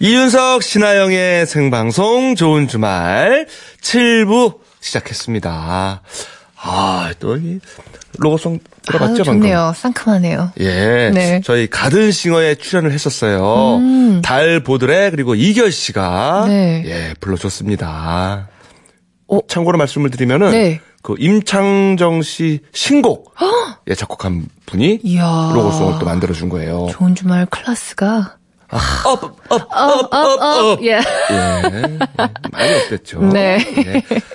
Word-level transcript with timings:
이윤석, 0.00 0.62
신하영의 0.62 1.46
생방송 1.46 2.36
좋은 2.36 2.68
주말 2.68 3.48
7부 3.80 4.58
시작했습니다. 4.80 6.02
아, 6.60 7.12
또, 7.18 7.36
이, 7.36 7.58
로고송 8.18 8.60
들어봤죠, 8.82 9.24
방금? 9.24 9.40
좋네요. 9.42 9.72
상큼하네요. 9.76 10.52
예. 10.60 11.10
네. 11.12 11.40
저희 11.44 11.68
가든싱어에 11.68 12.54
출연을 12.56 12.92
했었어요. 12.92 13.76
음. 13.78 14.22
달 14.22 14.60
보드레, 14.62 15.10
그리고 15.10 15.34
이결 15.34 15.72
씨가. 15.72 16.44
네. 16.46 16.84
예, 16.86 17.14
불러줬습니다. 17.18 18.48
어? 19.26 19.38
참고로 19.48 19.78
말씀을 19.78 20.10
드리면은. 20.10 20.50
네. 20.52 20.80
그 21.02 21.14
임창정 21.18 22.22
씨 22.22 22.60
신곡. 22.72 23.34
예, 23.88 23.94
작곡한 23.94 24.46
분이. 24.66 25.00
이야. 25.02 25.52
로고송을 25.54 25.98
또 25.98 26.04
만들어준 26.06 26.48
거예요. 26.48 26.88
좋은 26.90 27.14
주말 27.14 27.46
클래스가. 27.46 28.37
Up, 28.70 29.24
up, 29.24 29.36
up, 29.50 29.62
up, 29.72 30.14
up, 30.14 30.42
up. 30.42 30.82
예. 30.82 30.96
예. 30.96 31.00
많이 32.52 32.74
up됐죠. 32.84 33.20
네. 33.32 33.58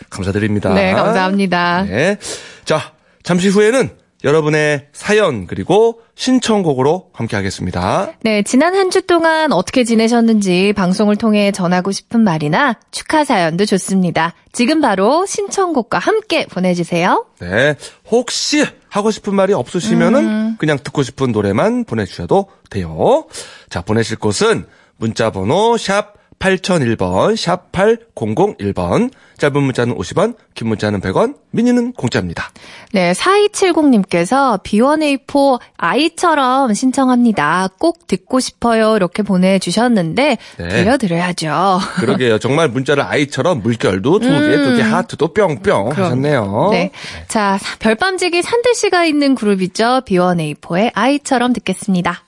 감사드립니다. 0.09 0.73
네, 0.73 0.93
감사합니다. 0.93 1.83
네. 1.83 2.17
자, 2.65 2.93
잠시 3.23 3.49
후에는 3.49 3.91
여러분의 4.23 4.87
사연 4.93 5.47
그리고 5.47 5.99
신청곡으로 6.15 7.09
함께 7.13 7.35
하겠습니다. 7.35 8.13
네, 8.21 8.41
지난 8.43 8.73
한 8.73 8.89
주 8.89 9.01
동안 9.05 9.51
어떻게 9.51 9.83
지내셨는지 9.83 10.71
방송을 10.73 11.17
통해 11.17 11.51
전하고 11.51 11.91
싶은 11.91 12.21
말이나 12.21 12.75
축하 12.91 13.25
사연도 13.25 13.65
좋습니다. 13.65 14.33
지금 14.53 14.79
바로 14.81 15.25
신청곡과 15.25 15.99
함께 15.99 16.45
보내주세요. 16.45 17.25
네. 17.39 17.75
혹시 18.11 18.65
하고 18.93 19.09
싶은 19.09 19.33
말이 19.33 19.53
없으시면은 19.53 20.57
그냥 20.57 20.77
듣고 20.77 21.01
싶은 21.01 21.31
노래만 21.31 21.83
보내주셔도 21.85 22.51
돼요. 22.69 23.25
자, 23.67 23.81
보내실 23.81 24.17
곳은 24.17 24.67
문자번호 24.97 25.77
샵 25.77 26.13
8001번, 26.43 27.37
샵 27.37 27.71
8001번, 27.71 29.11
짧은 29.37 29.63
문자는 29.63 29.95
50원, 29.97 30.35
긴 30.53 30.67
문자는 30.67 30.99
100원, 30.99 31.35
미니는 31.51 31.93
공짜입니다. 31.93 32.49
네, 32.91 33.13
4270님께서 33.13 34.61
B1A4 34.61 35.59
아이처럼 35.77 36.73
신청합니다. 36.73 37.69
꼭 37.79 38.07
듣고 38.07 38.41
싶어요. 38.41 38.97
이렇게 38.97 39.23
보내주셨는데, 39.23 40.37
네. 40.57 40.67
들려드려야죠. 40.67 41.79
그러게요. 41.95 42.39
정말 42.39 42.67
문자를 42.67 43.03
아이처럼 43.03 43.61
물결도 43.61 44.19
두 44.19 44.27
개, 44.27 44.57
두 44.57 44.75
개, 44.75 44.81
하트도 44.81 45.33
뿅뿅 45.33 45.91
하셨네요. 45.91 46.69
네. 46.71 46.91
자, 47.29 47.57
사- 47.57 47.77
별밤지기 47.79 48.41
산들 48.41 48.75
씨가 48.75 49.05
있는 49.05 49.35
그룹 49.35 49.61
있죠. 49.61 50.01
B1A4의 50.05 50.91
아이처럼 50.93 51.53
듣겠습니다. 51.53 52.21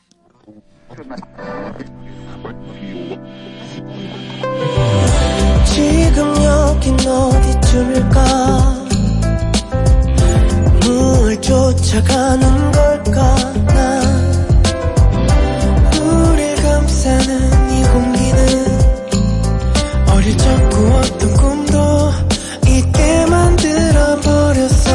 지금 5.66 6.44
여긴 6.44 6.94
어디쯤일까? 7.08 8.86
물 10.81 11.42
쫓아가는 11.42 12.72
걸까? 12.72 13.36
난 13.66 14.03
우릴 16.02 16.56
감싸는 16.56 17.72
이 17.72 17.84
공기는 17.91 18.40
어릴 20.12 20.38
적 20.38 20.69
꾸었던 20.69 21.34
꿈도 21.34 22.12
잊게 22.68 23.25
만들어버렸어. 23.25 24.91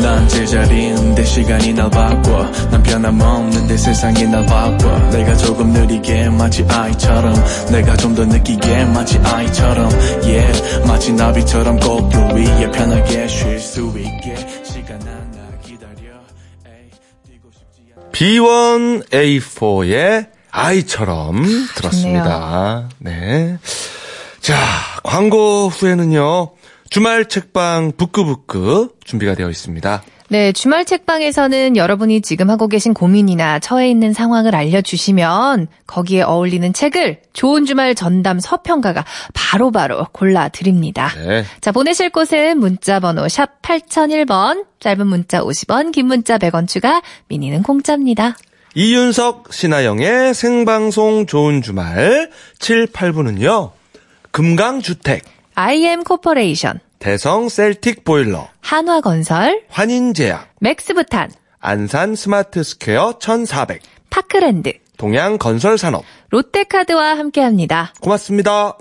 난 0.00 0.28
제자리인데 0.28 1.24
시간이 1.24 1.72
날 1.74 1.90
바꿔. 1.90 2.44
난 2.70 2.82
변함없는데 2.82 3.76
세상이 3.76 4.24
날 4.26 4.33
마치 6.44 6.62
아이처럼 6.68 7.34
내가 7.72 7.96
좀 7.96 8.14
더 8.14 8.22
느끼게 8.26 8.84
마치 8.84 9.16
아이처럼 9.18 9.88
yeah 10.24 10.86
마치 10.86 11.10
나비처럼 11.14 11.80
꼭그 11.80 12.18
위에 12.36 12.70
편하게 12.70 13.26
쉴 13.26 13.58
수 13.58 13.80
있게 13.96 14.36
시간 14.62 15.00
하나 15.00 15.58
기다려 15.64 15.94
에이, 16.66 16.90
뛰고 17.26 17.48
싶지 17.50 17.80
않아 17.96 18.10
B1A4의 18.12 20.26
아이처럼 20.50 21.46
들었습니다. 21.76 22.90
네. 22.98 23.56
자, 24.40 24.54
광고 25.02 25.68
후에는요, 25.68 26.50
주말 26.90 27.24
책방 27.26 27.92
부끄부끄 27.96 28.90
준비가 29.02 29.34
되어 29.34 29.48
있습니다. 29.48 30.02
네, 30.28 30.52
주말 30.52 30.84
책방에서는 30.86 31.76
여러분이 31.76 32.22
지금 32.22 32.48
하고 32.48 32.66
계신 32.66 32.94
고민이나 32.94 33.58
처해 33.58 33.90
있는 33.90 34.14
상황을 34.14 34.54
알려주시면 34.54 35.68
거기에 35.86 36.22
어울리는 36.22 36.72
책을 36.72 37.20
좋은 37.34 37.66
주말 37.66 37.94
전담 37.94 38.40
서평가가 38.40 39.04
바로 39.34 39.70
바로 39.70 40.06
골라드립니다. 40.12 41.12
네. 41.16 41.44
자, 41.60 41.72
보내실 41.72 42.10
곳은 42.10 42.58
문자번호 42.58 43.28
샵 43.28 43.60
8001번, 43.60 44.64
짧은 44.80 45.06
문자 45.06 45.40
50원, 45.40 45.92
긴 45.92 46.06
문자 46.06 46.38
100원 46.38 46.68
추가, 46.68 47.02
미니는 47.28 47.62
공짜입니다. 47.62 48.36
이윤석, 48.74 49.52
신아영의 49.52 50.34
생방송 50.34 51.26
좋은 51.26 51.62
주말 51.62 52.30
7, 52.58 52.86
8부는요, 52.86 53.70
금강주택, 54.32 55.22
IM 55.54 56.02
코퍼레이션, 56.02 56.80
대성 57.04 57.50
셀틱 57.50 58.02
보일러, 58.02 58.48
한화건설, 58.62 59.64
환인제약, 59.68 60.54
맥스부탄, 60.60 61.30
안산 61.60 62.14
스마트 62.14 62.62
스퀘어 62.62 63.18
1400, 63.18 63.82
파크랜드, 64.08 64.72
동양건설산업. 64.96 66.02
롯데카드와 66.30 67.18
함께합니다. 67.18 67.92
고맙습니다. 68.00 68.78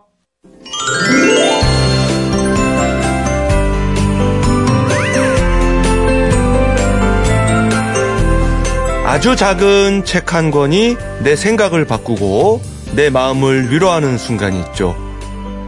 아주 9.05 9.35
작은 9.35 10.05
책 10.05 10.33
한 10.33 10.49
권이 10.49 10.95
내 11.23 11.35
생각을 11.35 11.85
바꾸고 11.85 12.61
내 12.95 13.09
마음을 13.09 13.69
위로하는 13.69 14.17
순간이 14.17 14.61
있죠. 14.61 15.02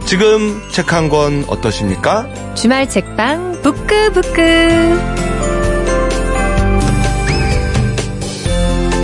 지금 0.06 0.62
책 0.70 0.92
한 0.92 1.08
권 1.08 1.44
어떠십니까? 1.48 2.26
주말 2.54 2.88
책방 2.88 3.62
부끄부끄. 3.62 4.98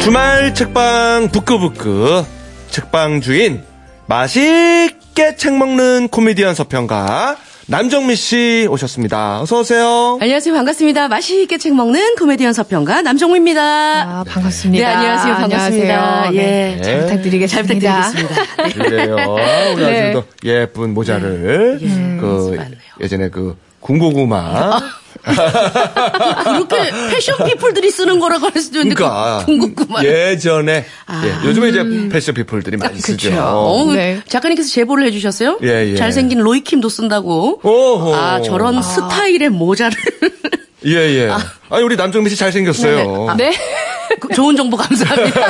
주말 0.01 0.53
책방 0.55 1.29
부끄부끄 1.29 2.25
책방 2.71 3.21
주인 3.21 3.63
맛있게 4.07 5.37
책 5.37 5.57
먹는 5.57 6.09
코미디언 6.09 6.55
서평가 6.57 7.37
남정미 7.67 8.17
씨 8.17 8.67
오셨습니다. 8.71 9.41
어서 9.43 9.61
오세요. 9.61 10.19
안녕하세요. 10.21 10.53
반갑습니다. 10.55 11.09
맛있게 11.09 11.59
책 11.59 11.75
먹는 11.75 12.17
코미디언 12.17 12.53
서평가 12.53 13.03
남정미입니다. 13.03 13.63
아, 13.63 14.25
반갑습니다. 14.27 14.89
네, 14.89 14.95
안녕하세요. 14.95 15.35
반갑습니다. 15.37 15.95
안녕하세요. 16.25 16.43
예. 16.43 16.43
네, 16.77 16.83
잘 16.83 17.01
부탁드리겠습니다. 17.03 18.03
잘 18.11 18.23
부탁드리겠습니다. 18.25 18.83
그래요. 18.91 19.17
우리 19.75 19.83
네. 19.85 20.11
아주도 20.11 20.25
예쁜 20.45 20.93
모자를 20.93 21.79
그 22.21 22.55
많네요. 22.57 22.77
예전에 23.01 23.29
그 23.31 23.57
군고구마 23.81 24.81
그렇게 26.45 26.91
패션 27.11 27.45
피플들이 27.45 27.91
쓰는 27.91 28.19
거라고 28.19 28.47
할 28.47 28.61
수도 28.61 28.79
있는데 28.81 28.97
그러니까 28.97 29.45
궁금구만. 29.45 30.05
예전에 30.05 30.85
아. 31.07 31.23
예, 31.25 31.49
요즘에 31.49 31.69
이제 31.69 32.09
패션 32.11 32.35
피플들이 32.35 32.77
많이 32.77 33.01
쓰죠. 33.01 33.31
그렇죠. 33.31 33.45
어, 33.45 33.93
네. 33.93 34.21
작가님께서 34.29 34.69
제보를 34.69 35.07
해주셨어요? 35.07 35.59
예, 35.63 35.93
예. 35.93 35.97
잘생긴 35.97 36.41
로이킴도 36.41 36.89
쓴다고. 36.89 37.61
오호. 37.63 38.15
아 38.15 38.43
저런 38.43 38.83
스타일의 38.83 39.51
모자를 39.51 39.97
예, 40.87 40.93
예. 40.95 41.31
아. 41.31 41.39
니 41.79 41.83
우리 41.85 41.97
남정미 41.97 42.29
씨 42.31 42.37
잘생겼어요. 42.37 43.35
네. 43.37 43.51
그 43.51 43.92
좋은 44.35 44.57
정보 44.57 44.77
감사합니다. 44.77 45.41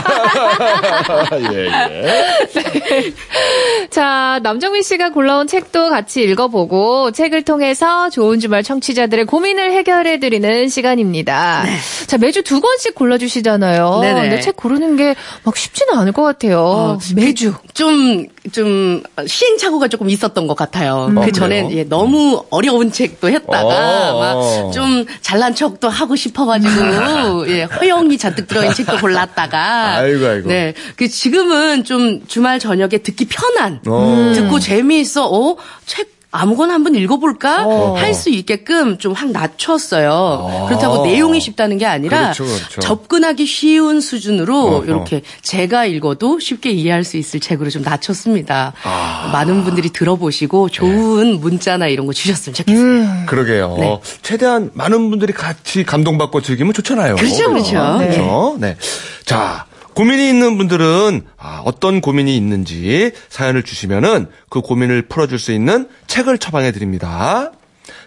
예, 1.53 1.67
예. 1.67 3.13
자, 3.91 4.41
남정민 4.43 4.83
씨가 4.83 5.11
골라온 5.11 5.47
책도 5.47 5.91
같이 5.91 6.23
읽어보고 6.23 7.13
책을 7.13 7.43
통해서 7.43 8.11
좋은 8.11 8.41
주말 8.41 8.63
청취자들의 8.63 9.27
고민을 9.27 9.73
해결해드리는 9.73 10.69
시간입니다. 10.69 11.65
자, 12.07 12.19
매주 12.19 12.43
두 12.43 12.61
권씩 12.61 12.95
골라주시잖아요. 12.95 13.99
네네. 14.01 14.21
근데 14.23 14.41
책 14.41 14.57
고르는 14.57 14.97
게 14.97 15.15
막 15.45 15.57
쉽지는 15.57 15.95
않을 15.99 16.13
것 16.13 16.23
같아요. 16.23 16.61
어, 16.61 16.99
매주. 17.15 17.55
좀, 17.75 18.27
좀, 18.53 19.03
시행착오가 19.27 19.89
조금 19.89 20.09
있었던 20.11 20.47
것 20.47 20.55
같아요. 20.57 21.11
어, 21.15 21.21
그 21.25 21.33
전에 21.33 21.63
그래요? 21.65 21.79
예, 21.81 21.85
너무 21.85 22.45
어려운 22.51 22.93
책도 22.93 23.29
했다가, 23.29 24.15
어. 24.15 24.21
막좀 24.67 25.07
잘난 25.21 25.55
척도 25.55 25.89
하고 25.89 26.15
싶어가지고, 26.17 27.49
예, 27.51 27.63
허영이 27.65 28.19
잔뜩 28.19 28.47
들어 28.47 28.62
있는 28.62 28.75
책도 28.75 28.99
골랐다가. 28.99 29.97
아이고, 29.99 30.26
아이고. 30.26 30.49
네. 30.49 30.75
그 30.97 31.09
지금은 31.09 31.85
좀 31.85 32.26
주말 32.26 32.59
저녁에 32.59 32.99
듣기 32.99 33.26
편한, 33.26 33.81
어. 33.87 34.32
듣고 34.35 34.61
재미있어, 34.61 35.29
어? 35.29 35.56
책, 35.87 36.12
아무거나 36.32 36.75
한번 36.75 36.94
읽어볼까 36.96 37.67
어. 37.67 37.94
할수 37.96 38.31
있게끔 38.31 38.99
좀 38.99 39.12
확 39.12 39.31
낮췄어요. 39.31 40.67
그렇다고 40.69 41.05
내용이 41.05 41.38
쉽다는 41.40 41.79
게 41.79 41.87
아니라 41.87 42.32
그렇죠, 42.32 42.44
그렇죠. 42.44 42.81
접근하기 42.81 43.46
쉬운 43.46 44.00
수준으로 44.00 44.58
어허. 44.58 44.84
이렇게 44.87 45.23
제가 45.43 45.84
읽어도 45.84 46.40
쉽게 46.40 46.70
이해할 46.70 47.05
수 47.05 47.17
있을 47.19 47.40
책으로 47.40 47.70
좀 47.70 47.82
낮췄습니다. 47.82 48.73
아. 48.82 49.31
많은 49.32 49.64
분들이 49.64 49.90
들어보시고 49.90 50.70
좋은 50.70 51.40
문자나 51.40 51.87
이런 51.88 52.06
거 52.06 52.12
주셨으면 52.12 52.55
좋겠어요. 52.55 52.82
음. 52.84 53.26
그러게요. 53.26 53.76
네. 53.79 54.00
최대한 54.23 54.70
많은 54.75 55.11
분들이 55.11 55.32
같이 55.32 55.84
감동받고 55.84 56.40
즐기면 56.40 56.73
좋잖아요. 56.73 57.17
그렇죠, 57.17 57.49
그렇죠. 57.50 57.99
네. 57.99 58.08
그렇죠. 58.08 58.56
네. 58.58 58.76
자, 59.26 59.67
고민이 59.94 60.29
있는 60.29 60.56
분들은 60.59 61.23
아, 61.37 61.62
어떤 61.65 62.00
고민이 62.00 62.37
있는지 62.37 63.12
사연을 63.29 63.62
주시면은 63.62 64.29
그 64.49 64.61
고민을 64.61 65.03
풀어줄 65.03 65.39
수 65.39 65.53
있는 65.53 65.89
책을 66.06 66.39
처방해 66.39 66.73
드립니다. 66.73 67.53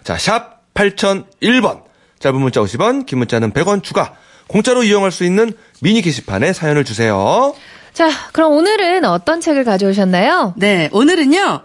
자, 0.02 0.18
샵 0.18 0.62
8001번. 0.74 1.84
짧은 2.18 2.40
문자 2.40 2.60
50원, 2.60 3.06
긴 3.06 3.18
문자는 3.18 3.52
100원 3.52 3.82
추가. 3.82 4.14
공짜로 4.46 4.82
이용할 4.84 5.10
수 5.10 5.24
있는 5.24 5.52
미니 5.80 6.02
게시판에 6.02 6.52
사연을 6.52 6.84
주세요. 6.84 7.54
자, 7.96 8.10
그럼 8.32 8.52
오늘은 8.52 9.06
어떤 9.06 9.40
책을 9.40 9.64
가져오셨나요? 9.64 10.52
네, 10.58 10.90
오늘은요, 10.92 11.60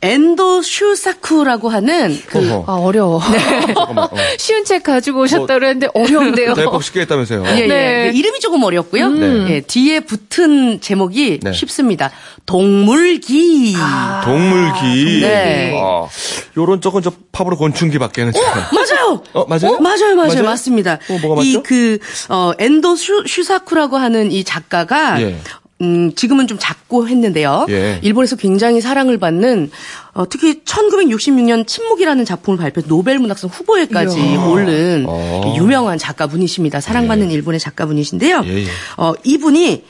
엔도 0.00 0.62
슈사쿠라고 0.62 1.68
하는 1.68 2.18
그. 2.26 2.64
아, 2.66 2.76
어려워. 2.76 3.20
잠깐만. 3.20 4.04
어. 4.04 4.10
쉬운 4.38 4.64
책 4.64 4.82
가지고 4.82 5.20
오셨다 5.20 5.52
그랬는데 5.52 5.88
어려운데요. 5.92 6.54
대법 6.54 6.82
쉽게 6.82 7.02
했다면서요. 7.02 7.44
예, 7.48 7.58
예. 7.60 7.66
네. 7.66 8.12
이름이 8.14 8.40
조금 8.40 8.64
어렵고요. 8.64 9.10
네. 9.10 9.50
예, 9.50 9.60
뒤에 9.60 10.00
붙은 10.00 10.80
제목이 10.80 11.40
네. 11.42 11.52
쉽습니다. 11.52 12.10
동물기. 12.46 13.76
동물기. 14.24 15.20
네. 15.20 15.78
아, 15.78 16.08
요런 16.56 16.80
쪽은 16.80 17.02
저 17.02 17.12
팝으로 17.30 17.58
곤충기밖에는 17.58 18.32
잘. 18.32 18.42
맞아요. 18.72 19.22
어, 19.34 19.44
맞아요? 19.46 19.78
맞아요, 19.80 20.14
맞아요, 20.14 20.28
맞아요? 20.28 20.44
맞습니다. 20.44 20.94
어, 21.10 21.18
뭐가 21.20 21.42
맞죠? 21.42 21.46
이 21.46 21.62
그, 21.62 21.98
어, 22.30 22.52
엔도 22.58 22.96
슈, 22.96 23.24
슈사쿠라고 23.26 23.98
하는 23.98 24.32
이 24.32 24.44
작가가, 24.44 25.20
예. 25.20 25.36
음, 25.84 26.14
지금은 26.14 26.46
좀 26.46 26.58
작고 26.58 27.08
했는데요. 27.08 27.66
예. 27.68 28.00
일본에서 28.02 28.36
굉장히 28.36 28.80
사랑을 28.80 29.18
받는, 29.18 29.70
어, 30.14 30.28
특히 30.28 30.62
1966년 30.64 31.66
침묵이라는 31.66 32.24
작품을 32.24 32.58
발표 32.58 32.80
노벨 32.82 33.18
문학상 33.18 33.50
후보에까지 33.50 34.18
오른 34.48 35.04
어. 35.06 35.54
유명한 35.56 35.98
작가분이십니다. 35.98 36.80
사랑받는 36.80 37.30
일본의 37.30 37.60
작가분이신데요. 37.60 38.42
예, 38.46 38.62
예. 38.62 38.66
어, 38.96 39.12
이분이 39.24 39.84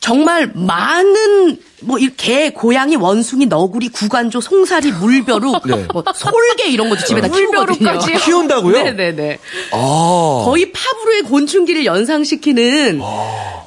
정말 0.00 0.50
많은 0.54 1.58
뭐 1.84 1.98
이렇게 1.98 2.50
고양이, 2.50 2.96
원숭이, 2.96 3.46
너구리, 3.46 3.88
구간조, 3.88 4.40
송사리, 4.40 4.92
물벼룩, 4.92 5.62
네. 5.68 5.86
뭐 5.92 6.02
솔개 6.14 6.66
이런 6.68 6.88
것도 6.88 7.04
집에다 7.04 7.28
키우거든요. 7.28 7.64
물벼룩까지? 7.76 8.24
키운다고요? 8.24 8.82
네네네. 8.82 9.38
아. 9.72 10.42
거의 10.44 10.72
파브로의 10.72 11.22
곤충기를 11.22 11.84
연상시키는 11.84 13.00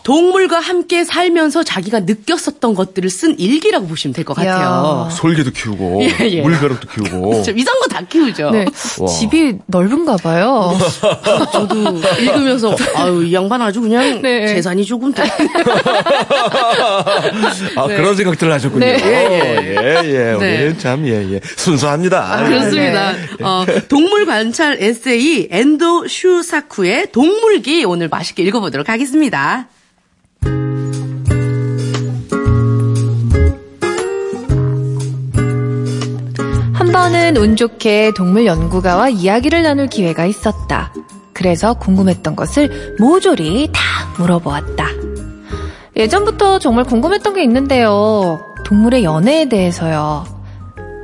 동물과 0.03 0.59
함께 0.61 1.03
살면서 1.03 1.63
자기가 1.63 2.01
느꼈었던 2.01 2.73
것들을 2.75 3.09
쓴 3.09 3.37
일기라고 3.37 3.87
보시면 3.87 4.13
될 4.13 4.23
것 4.23 4.35
같아요. 4.35 5.09
솔개도 5.11 5.51
키우고 5.51 6.01
예, 6.21 6.29
예. 6.29 6.41
물벼룩도 6.41 6.87
키우고 6.87 7.43
좀 7.43 7.57
이상한 7.57 7.81
거다 7.81 8.01
키우죠. 8.07 8.51
네. 8.51 8.65
와. 8.99 9.07
집이 9.07 9.57
넓은가 9.65 10.15
봐요. 10.17 10.77
저도 11.51 11.75
읽으면서 12.21 12.73
아유 12.95 13.25
이 13.25 13.33
양반 13.33 13.61
아주 13.61 13.81
그냥 13.81 14.21
네. 14.21 14.47
재산이 14.47 14.85
조금 14.85 15.11
돼. 15.13 15.23
아 17.75 17.87
그런 17.87 18.06
생각들을 18.15 18.51
하셨군요. 18.53 18.85
네. 18.85 18.97
예, 19.03 19.65
예, 19.65 20.01
예. 20.05 20.11
네. 20.11 20.33
우리는 20.33 20.77
참 20.77 21.07
예, 21.07 21.33
예. 21.33 21.39
순수합니다. 21.55 22.45
그렇습니다. 22.45 23.13
어, 23.41 23.65
동물 23.87 24.25
관찰 24.25 24.77
에세이 24.79 25.47
엔도 25.51 26.07
슈사쿠의 26.07 27.11
동물기 27.11 27.85
오늘 27.85 28.07
맛있게 28.09 28.43
읽어보도록 28.43 28.89
하겠습니다. 28.89 29.67
한 36.73 36.91
번은 36.91 37.37
운 37.37 37.55
좋게 37.55 38.13
동물 38.15 38.45
연구가와 38.45 39.09
이야기를 39.09 39.63
나눌 39.63 39.87
기회가 39.87 40.25
있었다. 40.25 40.93
그래서 41.33 41.75
궁금했던 41.75 42.35
것을 42.35 42.95
모조리 42.97 43.69
다 43.71 43.81
물어보았다. 44.17 45.16
예전부터 45.97 46.59
정말 46.59 46.83
궁금했던 46.85 47.33
게 47.33 47.43
있는데요. 47.43 48.53
동물의 48.63 49.03
연애에 49.03 49.49
대해서요. 49.49 50.25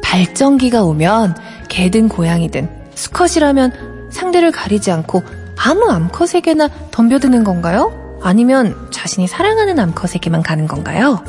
발정기가 0.03 0.83
오면 0.83 1.35
개든 1.67 2.07
고양이든 2.09 2.69
수컷이라면 2.93 4.09
상대를 4.11 4.51
가리지 4.51 4.91
않고 4.91 5.23
아무 5.57 5.89
암컷에게나 5.89 6.69
덤벼드는 6.91 7.43
건가요? 7.43 8.19
아니면 8.21 8.75
자신이 8.91 9.27
사랑하는 9.27 9.79
암컷에게만 9.79 10.43
가는 10.43 10.67
건가요? 10.67 11.23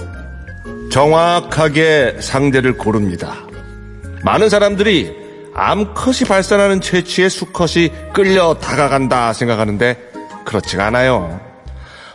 정확하게 0.92 2.18
상대를 2.20 2.76
고릅니다. 2.76 3.34
많은 4.22 4.50
사람들이 4.50 5.24
암컷이 5.54 6.28
발산하는 6.28 6.80
채취에 6.80 7.28
수컷이 7.28 7.90
끌려 8.12 8.54
다가간다 8.54 9.32
생각하는데 9.32 9.96
그렇지가 10.44 10.86
않아요. 10.86 11.40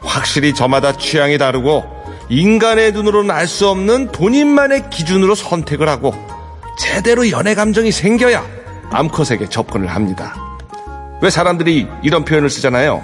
확실히 0.01 0.53
저마다 0.53 0.93
취향이 0.93 1.37
다르고 1.37 1.83
인간의 2.29 2.91
눈으로는 2.93 3.31
알 3.31 3.47
수 3.47 3.67
없는 3.69 4.11
본인만의 4.11 4.89
기준으로 4.89 5.35
선택을 5.35 5.89
하고 5.89 6.13
제대로 6.79 7.29
연애 7.31 7.55
감정이 7.55 7.91
생겨야 7.91 8.45
암컷에게 8.91 9.49
접근을 9.49 9.87
합니다. 9.87 10.35
왜 11.21 11.29
사람들이 11.29 11.87
이런 12.03 12.23
표현을 12.23 12.49
쓰잖아요. 12.49 13.03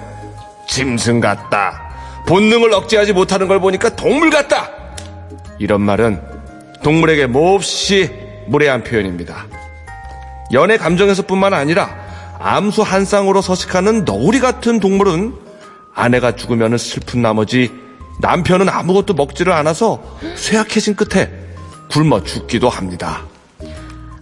짐승 0.68 1.20
같다. 1.20 1.82
본능을 2.26 2.72
억제하지 2.72 3.12
못하는 3.12 3.46
걸 3.46 3.60
보니까 3.60 3.94
동물 3.94 4.30
같다. 4.30 4.70
이런 5.58 5.80
말은 5.82 6.20
동물에게 6.82 7.26
몹시 7.26 8.10
무례한 8.46 8.82
표현입니다. 8.84 9.46
연애 10.52 10.76
감정에서뿐만 10.76 11.52
아니라 11.54 11.94
암수 12.38 12.82
한 12.82 13.04
쌍으로 13.04 13.42
서식하는 13.42 14.04
너구리 14.04 14.40
같은 14.40 14.80
동물은 14.80 15.34
아내가 15.96 16.36
죽으면 16.36 16.76
슬픈 16.78 17.22
나머지 17.22 17.72
남편은 18.20 18.68
아무것도 18.68 19.14
먹지를 19.14 19.52
않아서 19.52 20.18
쇠약해진 20.36 20.94
끝에 20.94 21.32
굶어 21.90 22.22
죽기도 22.22 22.68
합니다. 22.68 23.22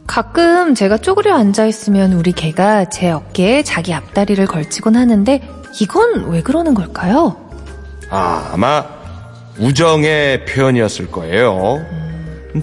가끔 0.06 0.74
제가 0.74 0.98
쪼그려 0.98 1.34
앉아있으면 1.34 2.12
우리 2.12 2.32
개가 2.32 2.88
제 2.90 3.10
어깨에 3.10 3.62
자기 3.62 3.92
앞다리를 3.92 4.46
걸치곤 4.46 4.96
하는데 4.96 5.40
이건 5.80 6.30
왜 6.30 6.42
그러는 6.42 6.74
걸까요? 6.74 7.36
아, 8.10 8.50
아마 8.52 8.84
우정의 9.58 10.44
표현이었을 10.44 11.10
거예요. 11.10 11.84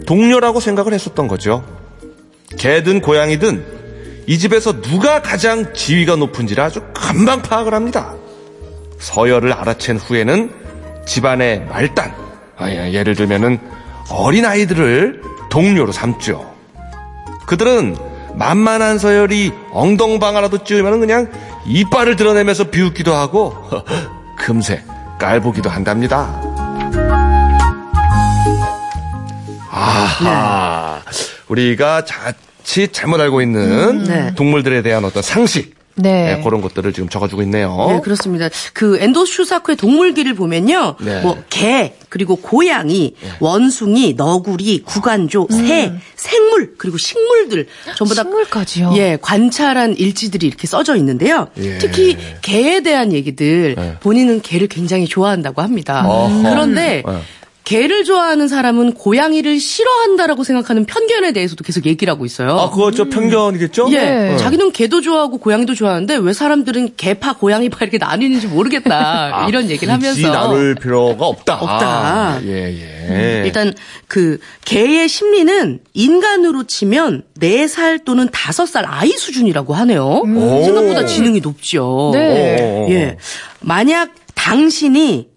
동료라고 0.06 0.62
생각을 0.62 0.94
했었던 0.94 1.28
거죠. 1.28 1.66
개든 2.58 3.02
고양이든 3.02 3.66
이 4.28 4.38
집에서 4.38 4.82
누가 4.82 5.22
가장 5.22 5.74
지위가 5.74 6.16
높은지를 6.16 6.64
아주 6.64 6.82
금방 6.94 7.42
파악을 7.42 7.74
합니다. 7.74 8.16
서열을 9.02 9.54
알아챈 9.54 10.00
후에는 10.00 10.52
집안의 11.06 11.66
말단, 11.66 12.14
예, 12.64 12.94
예를 12.94 13.16
들면은 13.16 13.60
어린 14.10 14.46
아이들을 14.46 15.22
동료로 15.50 15.92
삼죠. 15.92 16.50
그들은 17.48 17.98
만만한 18.36 19.00
서열이 19.00 19.52
엉덩방아라도 19.72 20.64
찌우면 20.64 21.00
그냥 21.00 21.30
이빨을 21.66 22.16
드러내면서 22.16 22.66
비웃기도 22.66 23.14
하고 23.14 23.56
금세 24.38 24.84
깔보기도 25.20 25.70
한답니다. 25.70 26.40
아하. 29.70 31.02
우리가 31.48 32.06
자칫 32.06 32.94
잘못 32.94 33.20
알고 33.20 33.42
있는 33.42 34.04
네. 34.04 34.34
동물들에 34.36 34.82
대한 34.82 35.04
어떤 35.04 35.24
상식. 35.24 35.81
네. 35.96 36.36
네, 36.36 36.44
그런 36.44 36.62
것들을 36.62 36.94
지금 36.94 37.10
적어주고 37.10 37.42
있네요. 37.44 37.76
네, 37.90 38.00
그렇습니다. 38.02 38.50
그 38.74 38.98
엔도 39.00 39.26
슈사쿠의 39.26 39.78
동물기를 39.78 40.34
보면요. 40.36 40.96
네. 41.00 41.22
뭐 41.22 41.44
개, 41.50 41.94
그리고 42.10 42.36
고양이, 42.36 43.16
원숭이, 43.40 44.14
너구리, 44.14 44.84
구간조, 44.84 45.48
새, 45.50 45.94
생물, 46.16 46.76
그리고 46.78 46.98
식물들 46.98 47.68
전부 47.96 48.16
다 48.16 48.24
식물까지요? 48.24 48.94
예, 48.96 49.18
관찰한 49.22 49.96
일지들이 49.96 50.48
이렇게 50.48 50.68
써져 50.68 50.96
있는데요. 50.96 51.48
예. 51.58 51.78
특히 51.78 52.18
개에 52.42 52.82
대한 52.82 53.14
얘기들 53.14 53.76
네. 53.76 53.96
본인은 54.00 54.42
개를 54.42 54.68
굉장히 54.68 55.08
좋아한다고 55.08 55.62
합니다. 55.62 56.06
어허. 56.08 56.50
그런데 56.50 57.04
네. 57.06 57.22
개를 57.72 58.04
좋아하는 58.04 58.50
사람은 58.50 58.96
고양이를 58.96 59.58
싫어한다라고 59.58 60.44
생각하는 60.44 60.84
편견에 60.84 61.32
대해서도 61.32 61.64
계속 61.64 61.86
얘기를 61.86 62.12
하고 62.12 62.26
있어요. 62.26 62.60
아, 62.60 62.70
그거 62.70 62.92
저 62.92 63.06
편견이겠죠? 63.06 63.88
예, 63.92 64.00
네. 64.00 64.38
자기는 64.38 64.74
개도 64.74 65.00
좋아하고 65.00 65.38
고양이도 65.38 65.74
좋아하는데 65.74 66.18
왜 66.18 66.34
사람들은 66.34 66.96
개파 66.98 67.38
고양이파 67.38 67.78
이렇게 67.82 67.98
나뉘는지 67.98 68.48
모르겠다 68.48 69.46
이런 69.48 69.70
얘기를 69.70 69.90
아, 69.90 69.96
하면서 69.96 70.32
나눌 70.34 70.76
필요가 70.76 71.26
없다. 71.26 71.60
없다. 71.62 72.40
음, 72.40 72.48
예, 72.50 73.40
예. 73.40 73.44
일단 73.46 73.74
그 74.10 74.38
개의 74.66 75.08
심리는 75.08 75.80
인간으로 75.94 76.66
치면 76.66 77.24
4살 77.40 78.04
또는 78.04 78.28
5살 78.28 78.84
아이 78.86 79.12
수준이라고 79.12 79.74
하네요. 79.76 80.24
오. 80.26 80.64
생각보다 80.66 81.06
지능이 81.06 81.40
높죠. 81.40 82.12
네. 82.14 82.62
오. 82.62 82.92
예. 82.92 83.18
만약 83.62 84.12
당신이 84.36 85.31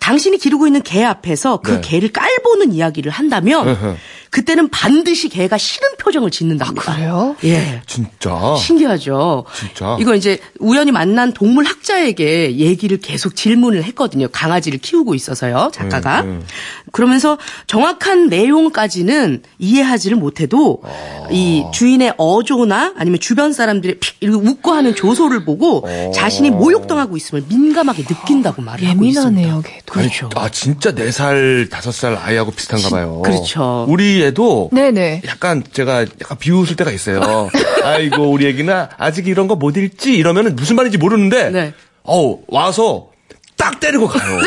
당신이 0.00 0.38
기르고 0.38 0.66
있는 0.66 0.82
개 0.82 1.04
앞에서 1.04 1.58
그 1.58 1.72
네. 1.72 1.80
개를 1.82 2.10
깔보는 2.10 2.72
이야기를 2.72 3.12
한다면. 3.12 3.98
그때는 4.30 4.68
반드시 4.68 5.28
개가 5.28 5.58
싫은 5.58 5.96
표정을 5.98 6.30
짓는답니다. 6.30 6.92
아, 6.92 6.94
그래요? 6.96 7.36
예. 7.44 7.82
진짜. 7.86 8.54
신기하죠. 8.56 9.44
진짜? 9.56 9.96
이거 10.00 10.14
이제 10.14 10.38
우연히 10.60 10.92
만난 10.92 11.32
동물 11.32 11.64
학자에게 11.64 12.56
얘기를 12.56 12.98
계속 12.98 13.34
질문을 13.34 13.82
했거든요. 13.84 14.28
강아지를 14.28 14.78
키우고 14.78 15.16
있어서요, 15.16 15.70
작가가. 15.74 16.20
음, 16.20 16.26
음. 16.28 16.46
그러면서 16.92 17.38
정확한 17.66 18.28
내용까지는 18.28 19.42
이해하지를 19.58 20.16
못해도 20.16 20.80
아. 20.84 21.28
이 21.30 21.64
주인의 21.72 22.14
어조나 22.16 22.94
아니면 22.96 23.18
주변 23.18 23.52
사람들의 23.52 23.98
픽 23.98 24.16
이렇게 24.20 24.48
웃고 24.48 24.72
하는 24.72 24.94
조소를 24.94 25.44
보고 25.44 25.84
어. 25.86 26.12
자신이 26.14 26.50
모욕당하고 26.50 27.16
있음을 27.16 27.44
민감하게 27.48 28.04
느낀다고 28.04 28.62
말을 28.62 28.88
하고 28.88 29.04
있습니다. 29.04 29.30
예민하네요, 29.40 29.62
걔도. 29.62 29.92
그렇죠. 29.92 30.30
아, 30.36 30.48
진짜 30.50 30.92
4살, 30.92 31.68
5살 31.68 32.16
아이하고 32.20 32.52
비슷한가 32.52 32.90
봐요. 32.90 33.22
그렇죠. 33.22 33.86
우리 33.88 34.19
애도 34.22 34.70
네네. 34.72 35.22
약간 35.26 35.62
제가 35.72 36.02
약간 36.20 36.38
비웃을 36.38 36.76
때가 36.76 36.90
있어요. 36.90 37.48
아이고, 37.84 38.30
우리 38.30 38.46
애기나 38.46 38.90
아직 38.98 39.26
이런 39.26 39.46
거 39.48 39.54
못 39.56 39.76
읽지? 39.76 40.14
이러면은 40.16 40.56
무슨 40.56 40.76
말인지 40.76 40.98
모르는데, 40.98 41.50
네. 41.50 41.72
어우, 42.02 42.40
와서 42.48 43.08
딱 43.56 43.78
때리고 43.80 44.06
가요. 44.08 44.40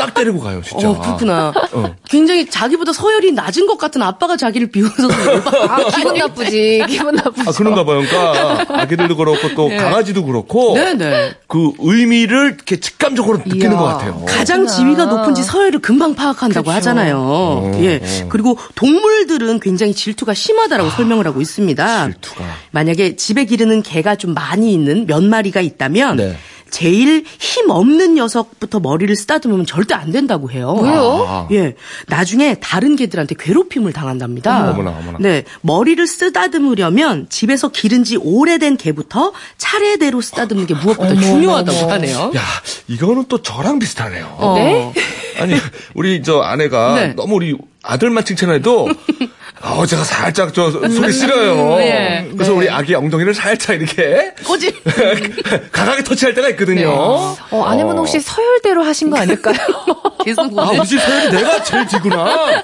딱 0.00 0.14
때리고 0.14 0.40
가요, 0.40 0.62
진짜. 0.64 0.88
어, 0.88 0.98
그렇구나. 0.98 1.52
어. 1.72 1.94
굉장히 2.08 2.48
자기보다 2.48 2.92
서열이 2.92 3.32
낮은 3.32 3.66
것 3.66 3.76
같은 3.76 4.00
아빠가 4.00 4.36
자기를 4.36 4.70
비웃어서. 4.70 5.08
아, 5.68 5.90
기분 5.94 6.14
나쁘지. 6.14 6.84
기분 6.88 7.14
나쁘지. 7.16 7.48
아, 7.48 7.52
그런가 7.52 7.84
봐요. 7.84 8.00
그러니까 8.00 8.64
아기들도 8.80 9.16
그렇고 9.16 9.54
또 9.54 9.68
강아지도 9.68 10.24
그렇고 10.24 10.74
네네. 10.74 11.34
그 11.46 11.72
의미를 11.78 12.54
이렇게 12.54 12.80
직감적으로 12.80 13.38
느끼는 13.38 13.72
이야. 13.72 13.78
것 13.78 13.84
같아요. 13.84 14.24
가장 14.26 14.66
지위가 14.66 15.04
높은지 15.04 15.42
서열을 15.42 15.80
금방 15.80 16.14
파악한다고 16.14 16.64
그렇죠. 16.64 16.76
하잖아요. 16.76 17.72
예. 17.82 18.00
그리고 18.30 18.56
동물들은 18.74 19.60
굉장히 19.60 19.92
질투가 19.94 20.32
심하다라고 20.32 20.90
설명을 20.90 21.26
하고 21.26 21.40
있습니다. 21.40 22.04
질투가. 22.06 22.44
만약에 22.70 23.16
집에 23.16 23.44
기르는 23.44 23.82
개가 23.82 24.16
좀 24.16 24.32
많이 24.32 24.72
있는 24.72 25.06
몇 25.06 25.22
마리가 25.22 25.60
있다면 25.60 26.16
네. 26.16 26.36
제일 26.70 27.24
힘 27.38 27.70
없는 27.70 28.14
녀석부터 28.14 28.80
머리를 28.80 29.14
쓰다듬으면 29.16 29.66
절대 29.66 29.94
안 29.94 30.12
된다고 30.12 30.50
해요. 30.50 30.78
왜요? 30.80 31.26
아. 31.28 31.48
예. 31.52 31.74
나중에 32.08 32.56
다른 32.60 32.96
개들한테 32.96 33.34
괴롭힘을 33.38 33.92
당한답니다. 33.92 34.70
어머나, 34.70 34.90
어머나. 34.90 35.18
네. 35.20 35.44
머리를 35.62 36.06
쓰다듬으려면 36.06 37.26
집에서 37.28 37.68
기른 37.68 38.04
지 38.04 38.16
오래된 38.16 38.76
개부터 38.76 39.32
차례대로 39.58 40.20
쓰다듬는 40.20 40.66
게 40.66 40.74
무엇보다 40.74 41.14
중요하다고 41.14 41.90
하네요. 41.90 42.32
야, 42.34 42.42
이거는 42.88 43.24
또 43.28 43.42
저랑 43.42 43.78
비슷하네요. 43.78 44.36
어. 44.38 44.54
네? 44.54 44.92
아니, 45.38 45.54
우리 45.94 46.22
저 46.22 46.40
아내가 46.40 46.94
네. 46.94 47.08
너무 47.14 47.36
우리 47.36 47.56
아들만 47.82 48.24
칭찬해도 48.24 48.88
어, 49.62 49.84
제가 49.84 50.04
살짝 50.04 50.54
저 50.54 50.70
속이 50.70 51.12
쓰려요. 51.12 51.76
네. 51.76 52.28
그래서 52.32 52.54
우리 52.54 52.68
아기 52.70 52.94
엉덩이를 52.94 53.34
살짝 53.34 53.76
이렇게 53.76 54.32
꼬집. 54.46 54.82
강하게 55.70 56.02
터치할 56.02 56.34
때가 56.34 56.48
있거든요. 56.50 56.88
어, 56.90 57.64
아내분 57.64 57.98
혹시 57.98 58.20
서열대로 58.20 58.82
하신 58.82 59.10
거 59.10 59.18
아닐까요? 59.18 59.56
계속 60.24 60.58
아, 60.58 60.84
집 60.84 60.98
서열이 61.00 61.30
내가 61.36 61.62
제일 61.62 61.86
뒤구나. 61.86 62.62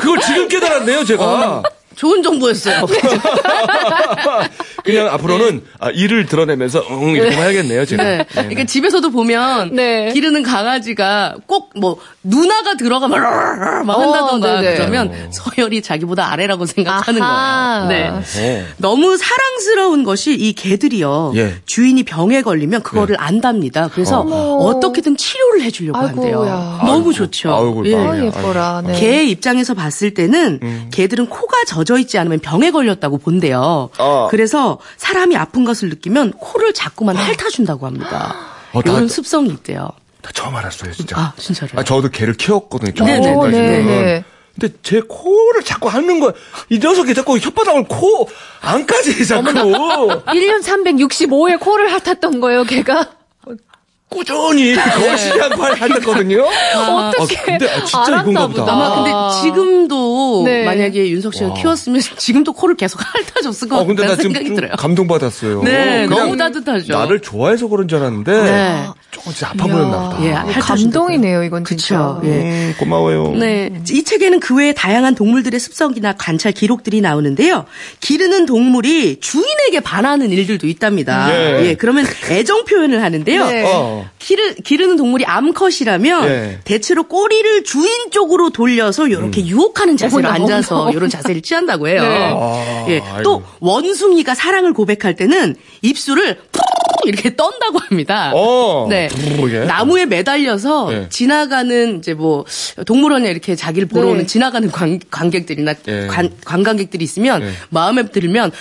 그걸 0.00 0.20
지금 0.20 0.48
깨달았네요, 0.48 1.04
제가. 1.04 1.62
좋은 1.96 2.22
정보였어요. 2.22 2.84
그냥 4.84 5.08
앞으로는 5.08 5.62
아, 5.80 5.90
일을 5.90 6.26
드러내면서 6.26 6.84
응 6.90 7.10
이렇게 7.10 7.34
해야겠네요, 7.36 7.84
제가. 7.86 8.02
네. 8.04 8.26
그러니까 8.32 8.64
집에서도 8.64 9.10
보면 9.10 9.74
네. 9.74 10.12
기르는 10.12 10.42
강아지가 10.42 11.36
꼭 11.46 11.64
뭐 11.76 11.98
누나가 12.22 12.76
들어가면 12.76 13.20
막 13.86 13.98
어, 13.98 14.00
한다던가 14.00 14.60
네네. 14.60 14.76
그러면 14.76 15.12
서열이 15.30 15.82
자기보다 15.82 16.30
아래라고 16.32 16.66
생각하는 16.66 17.20
아하. 17.20 17.86
거예요. 17.88 18.22
네. 18.36 18.60
어. 18.60 18.64
너무 18.78 19.16
사랑스러운 19.16 20.04
것이 20.04 20.34
이 20.34 20.52
개들이요. 20.52 21.32
예. 21.36 21.54
주인이 21.66 22.02
병에 22.04 22.42
걸리면 22.42 22.82
그거를 22.82 23.16
안답니다. 23.18 23.88
그래서 23.88 24.20
어. 24.26 24.80
떻게든 24.80 25.16
치료를 25.16 25.62
해주려고 25.62 25.98
한대요. 25.98 26.42
아이고야. 26.42 26.80
너무 26.86 27.12
좋죠. 27.12 27.52
아이고, 27.54 27.86
예. 27.86 27.96
아, 27.96 28.24
예뻐라. 28.24 28.82
네. 28.86 28.98
개의 28.98 29.30
입장에서 29.30 29.74
봤을 29.74 30.14
때는 30.14 30.90
개들은 30.92 31.26
코가 31.26 31.64
젖어 31.66 31.98
있지 31.98 32.18
않으면 32.18 32.38
병에 32.38 32.70
걸렸다고 32.70 33.18
본대요. 33.18 33.90
어. 33.98 34.28
그래서 34.30 34.73
사람이 34.96 35.36
아픈 35.36 35.64
것을 35.64 35.88
느끼면 35.90 36.32
코를 36.32 36.72
자꾸만 36.72 37.16
핥아준다고 37.16 37.86
합니다. 37.86 38.34
어, 38.72 38.82
나- 38.82 38.92
이런 38.92 39.08
습성이 39.08 39.48
있대요. 39.50 39.88
나 40.22 40.30
처음 40.32 40.56
알았어요, 40.56 40.92
진짜. 40.92 41.16
아, 41.18 41.32
진짜로요? 41.36 41.78
아, 41.80 41.84
저도 41.84 42.08
개를 42.10 42.34
키웠거든요. 42.34 43.04
네네. 43.04 43.34
어, 43.34 43.46
네, 43.46 43.52
지금은. 43.52 43.86
네. 43.86 44.24
근데 44.58 44.74
제 44.82 45.00
코를 45.06 45.62
자꾸 45.64 45.88
핥는 45.88 46.20
거야. 46.20 46.32
이 46.70 46.78
녀석이 46.78 47.12
자꾸 47.14 47.34
혓바닥을 47.34 47.86
코 47.88 48.28
안까지 48.60 49.26
자꾸 49.26 49.50
1년 49.52 50.62
365일 50.62 51.58
코를 51.58 51.92
핥았던 51.92 52.40
거예요, 52.40 52.62
걔가. 52.64 53.08
꾸준히 54.08 54.74
거시기 54.74 55.40
않고 55.42 55.62
핥았거든요. 55.62 56.44
어떻게 56.44 57.36
아, 57.36 57.42
근데 57.44 57.68
아, 57.68 57.84
진짜 57.84 58.20
이건가 58.20 58.46
보다. 58.46 58.72
아마 58.72 58.94
근데 59.02 59.10
지금도 59.42 60.42
네. 60.44 60.64
만약에 60.64 61.10
윤석 61.10 61.34
씨가 61.34 61.54
키웠으면 61.54 62.00
지금도 62.16 62.52
코를 62.52 62.76
계속 62.76 63.00
핥아줬을 63.34 63.68
것 63.68 63.78
어, 63.80 63.84
근데 63.84 64.02
나 64.02 64.10
같다는 64.10 64.16
지금 64.22 64.32
생각이 64.34 64.46
좀 64.46 64.56
들어요. 64.56 64.72
감동받았어요. 64.76 65.62
네, 65.64 66.06
너무 66.06 66.36
따뜻하죠. 66.36 66.92
나를 66.92 67.20
좋아해서 67.20 67.66
그런 67.68 67.88
줄 67.88 67.98
알았는데 67.98 68.32
네. 68.42 68.86
조금 69.10 69.32
진짜 69.32 69.48
아파 69.48 69.66
보였나 69.66 70.10
보다. 70.10 70.24
예. 70.24 70.32
감동이네요, 70.60 71.42
이건 71.44 71.64
진짜. 71.64 72.18
그쵸. 72.20 72.20
예. 72.24 72.28
음, 72.28 72.74
고마워요. 72.78 73.32
네. 73.32 73.72
이 73.90 74.02
책에는 74.04 74.40
그 74.40 74.54
외에 74.56 74.72
다양한 74.72 75.14
동물들의 75.14 75.58
습성이나 75.58 76.12
관찰 76.14 76.52
기록들이 76.52 77.00
나오는데요. 77.00 77.64
기르는 78.00 78.46
동물이 78.46 79.20
주인에게 79.20 79.80
반하는 79.80 80.30
일들도 80.30 80.66
있답니다. 80.66 81.30
예. 81.34 81.66
예. 81.68 81.74
그러면 81.74 82.06
애정 82.30 82.64
표현을 82.64 83.02
하는데요. 83.02 83.46
네. 83.46 83.64
어. 83.66 83.93
기르, 84.18 84.54
기르는 84.54 84.96
동물이 84.96 85.24
암컷이라면 85.26 86.28
예. 86.28 86.58
대체로 86.64 87.04
꼬리를 87.04 87.64
주인 87.64 88.10
쪽으로 88.10 88.50
돌려서 88.50 89.06
이렇게 89.08 89.40
음. 89.42 89.46
유혹하는 89.46 89.96
자세로 89.96 90.28
어머나, 90.28 90.34
앉아서 90.34 90.76
어머나. 90.76 90.90
이런 90.92 91.10
자세를 91.10 91.42
취한다고 91.42 91.88
해요. 91.88 92.02
네. 92.02 92.32
아, 92.34 92.86
예. 92.88 93.00
아이고. 93.00 93.22
또 93.22 93.42
원숭이가 93.60 94.34
사랑을 94.34 94.72
고백할 94.72 95.16
때는 95.16 95.56
입술을 95.82 96.36
푹 96.52 96.62
이렇게 97.06 97.34
떤다고 97.36 97.78
합니다. 97.78 98.32
어. 98.34 98.86
네. 98.88 99.08
부- 99.08 99.52
예. 99.54 99.60
나무에 99.64 100.06
매달려서 100.06 100.90
네. 100.90 101.06
지나가는 101.10 101.98
이제 101.98 102.14
뭐 102.14 102.44
동물원에 102.86 103.30
이렇게 103.30 103.54
자기를 103.56 103.88
보러 103.88 104.06
네. 104.06 104.10
오는 104.12 104.26
지나가는 104.26 104.70
관, 104.70 104.98
관객들이나 105.10 105.74
예. 105.88 106.06
관, 106.06 106.30
관광객들이 106.44 107.04
있으면 107.04 107.40
네. 107.40 107.50
마음에 107.68 108.04
들면 108.06 108.52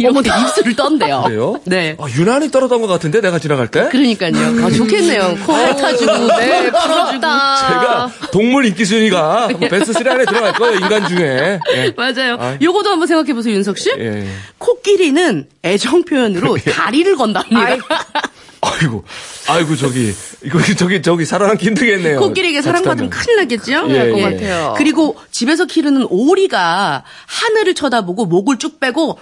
이렇게 0.00 0.30
입술을 0.30 0.76
떤대요. 0.76 1.22
그래요? 1.26 1.60
네. 1.64 1.96
아, 1.98 2.04
유난히 2.16 2.50
떨어던 2.50 2.80
것 2.80 2.86
같은데 2.88 3.20
내가 3.20 3.38
지나갈 3.38 3.68
때? 3.68 3.88
그러니까요. 3.90 4.32
아, 4.64 4.70
좋겠네요. 4.70 5.36
코 5.46 5.52
핥아주고, 5.52 6.12
네, 6.38 6.70
풀어주고. 6.70 7.20
제가 7.20 8.10
동물 8.32 8.64
인기 8.66 8.84
순위가 8.84 9.48
뭐 9.58 9.68
베스트 9.68 9.92
3 9.92 10.08
안에 10.08 10.24
들어갈 10.24 10.52
거예요 10.54 10.74
인간 10.76 11.06
중에. 11.08 11.58
예. 11.74 11.92
맞아요. 11.96 12.36
아이. 12.40 12.58
요거도 12.62 12.90
한번 12.90 13.06
생각해 13.06 13.32
보세요, 13.34 13.54
윤석 13.54 13.78
씨. 13.78 13.90
예. 13.98 14.26
코끼리는 14.58 15.46
애정 15.64 16.04
표현으로 16.04 16.56
다리를 16.72 17.16
건답니다. 17.16 17.76
아이고, 18.62 19.04
아이고 19.48 19.76
저기 19.76 20.14
이거 20.44 20.58
저기 20.76 21.02
저기 21.02 21.24
살아남기 21.24 21.66
힘들겠네요. 21.66 22.20
코끼리에게 22.20 22.62
사랑받으면 22.62 23.10
큰일 23.10 23.38
나겠죠? 23.38 23.86
예, 23.88 24.10
것 24.10 24.18
예. 24.18 24.22
같아요. 24.22 24.74
그리고 24.76 25.16
집에서 25.30 25.64
기르는 25.64 26.06
오리가 26.10 27.04
하늘을 27.26 27.74
쳐다보고 27.74 28.26
목을 28.26 28.58
쭉 28.58 28.78
빼고 28.80 29.18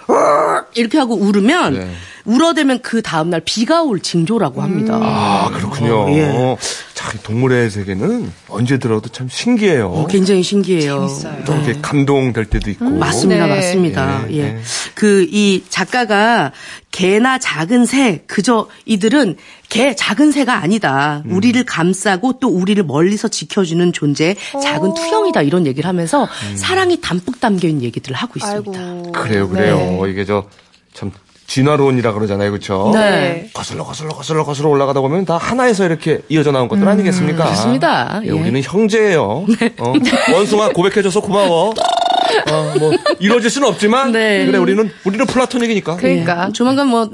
이렇게 0.75 0.97
하고 0.97 1.15
울으면 1.15 1.73
네. 1.73 1.91
울어대면 2.29 2.79
그 2.83 3.01
다음날 3.01 3.41
비가 3.43 3.81
올 3.81 3.99
징조라고 3.99 4.61
합니다. 4.61 4.99
아, 5.01 5.49
그렇군요. 5.51 6.01
어, 6.01 6.09
예. 6.11 6.57
자, 6.93 7.11
이 7.15 7.23
동물의 7.23 7.71
세계는 7.71 8.31
언제 8.49 8.77
들어도 8.77 9.09
참 9.09 9.27
신기해요. 9.29 9.87
어, 9.87 10.07
굉장히 10.07 10.43
신기해요. 10.43 11.07
재밌어요. 11.07 11.43
또 11.45 11.53
이렇게 11.55 11.79
감동될 11.81 12.45
때도 12.45 12.69
있고. 12.71 12.89
맞습니다, 12.89 13.47
네. 13.47 13.55
맞습니다. 13.55 14.25
예, 14.29 14.35
예. 14.35 14.39
예. 14.41 14.59
그, 14.93 15.25
이 15.31 15.63
작가가 15.69 16.51
개나 16.91 17.39
작은 17.39 17.85
새, 17.85 18.23
그저 18.27 18.67
이들은 18.85 19.37
개, 19.69 19.95
작은 19.95 20.31
새가 20.31 20.61
아니다. 20.61 21.23
음. 21.25 21.35
우리를 21.35 21.63
감싸고 21.63 22.39
또 22.39 22.49
우리를 22.49 22.83
멀리서 22.83 23.27
지켜주는 23.27 23.91
존재, 23.93 24.35
작은 24.61 24.93
투영이다. 24.93 25.41
이런 25.41 25.65
얘기를 25.65 25.87
하면서 25.87 26.23
음. 26.23 26.57
사랑이 26.57 27.01
담뿍 27.01 27.39
담겨 27.39 27.67
있는 27.67 27.83
얘기들을 27.83 28.15
하고 28.15 28.33
있습니다. 28.37 28.79
아이고. 28.79 29.11
그래요, 29.13 29.49
그래요. 29.49 30.05
이게 30.07 30.25
저, 30.25 30.45
참, 30.93 31.11
진화론이라 31.49 32.13
그러잖아요, 32.13 32.51
그렇죠? 32.51 32.91
네. 32.93 33.49
거슬러 33.53 33.83
거슬러 33.83 34.09
거슬러 34.09 34.45
거슬러 34.45 34.69
올라가다 34.69 35.01
보면 35.01 35.25
다 35.25 35.37
하나에서 35.37 35.83
이렇게 35.83 36.21
이어져 36.29 36.51
나온 36.51 36.67
것들 36.67 36.87
아니겠습니까? 36.87 37.43
그렇습니다. 37.43 38.21
예, 38.23 38.27
예. 38.27 38.31
우리는 38.31 38.61
형제예요. 38.61 39.45
어, 39.79 39.93
원숭아 40.31 40.69
고백해줘서 40.69 41.21
고마워. 41.21 41.69
어, 42.51 42.73
뭐 42.79 42.91
이루어질 43.19 43.49
수는 43.49 43.67
없지만 43.67 44.11
네. 44.11 44.45
그래 44.45 44.59
우리는 44.59 44.91
우리는 45.03 45.25
플라토닉이니까. 45.25 45.95
그러니까. 45.95 46.45
예. 46.49 46.53
조만간 46.53 46.87
뭐, 46.87 47.09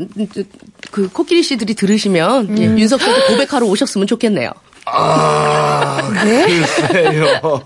그 0.91 1.07
코끼리 1.07 1.41
씨들이 1.41 1.73
들으시면 1.73 2.59
예, 2.59 2.63
윤석 2.65 3.01
씨도 3.01 3.27
고백하러 3.27 3.65
오셨으면 3.65 4.05
좋겠네요. 4.05 4.51
아, 4.85 5.97
글쎄요. 6.13 7.61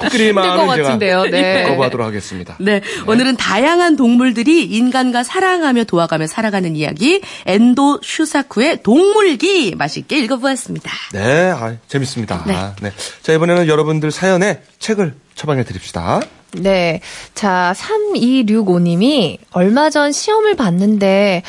코끼리 0.00 0.32
것 0.32 0.40
마음은 0.40 0.76
제가 0.76 0.82
같은데요, 0.88 1.24
네. 1.24 1.64
거부하도록 1.68 2.06
하겠습니다. 2.06 2.56
네, 2.60 2.80
오늘은 3.06 3.36
다양한 3.36 3.96
동물들이 3.96 4.64
인간과 4.64 5.22
사랑하며 5.24 5.84
도와가며 5.84 6.26
살아가는 6.26 6.76
이야기 6.76 7.20
엔도 7.46 8.00
슈사쿠의 8.02 8.82
동물기 8.82 9.74
맛있게 9.76 10.18
읽어보았습니다. 10.20 10.90
네, 11.12 11.50
아, 11.50 11.76
재밌습니다. 11.88 12.44
네. 12.80 12.92
자 13.22 13.32
이번에는 13.32 13.66
여러분들 13.66 14.10
사연에 14.10 14.62
책을 14.78 15.14
처방해 15.34 15.64
드립시다. 15.64 16.20
네. 16.52 17.00
자, 17.34 17.74
3265님이 17.76 19.38
얼마 19.52 19.90
전 19.90 20.12
시험을 20.12 20.56
봤는데, 20.56 21.42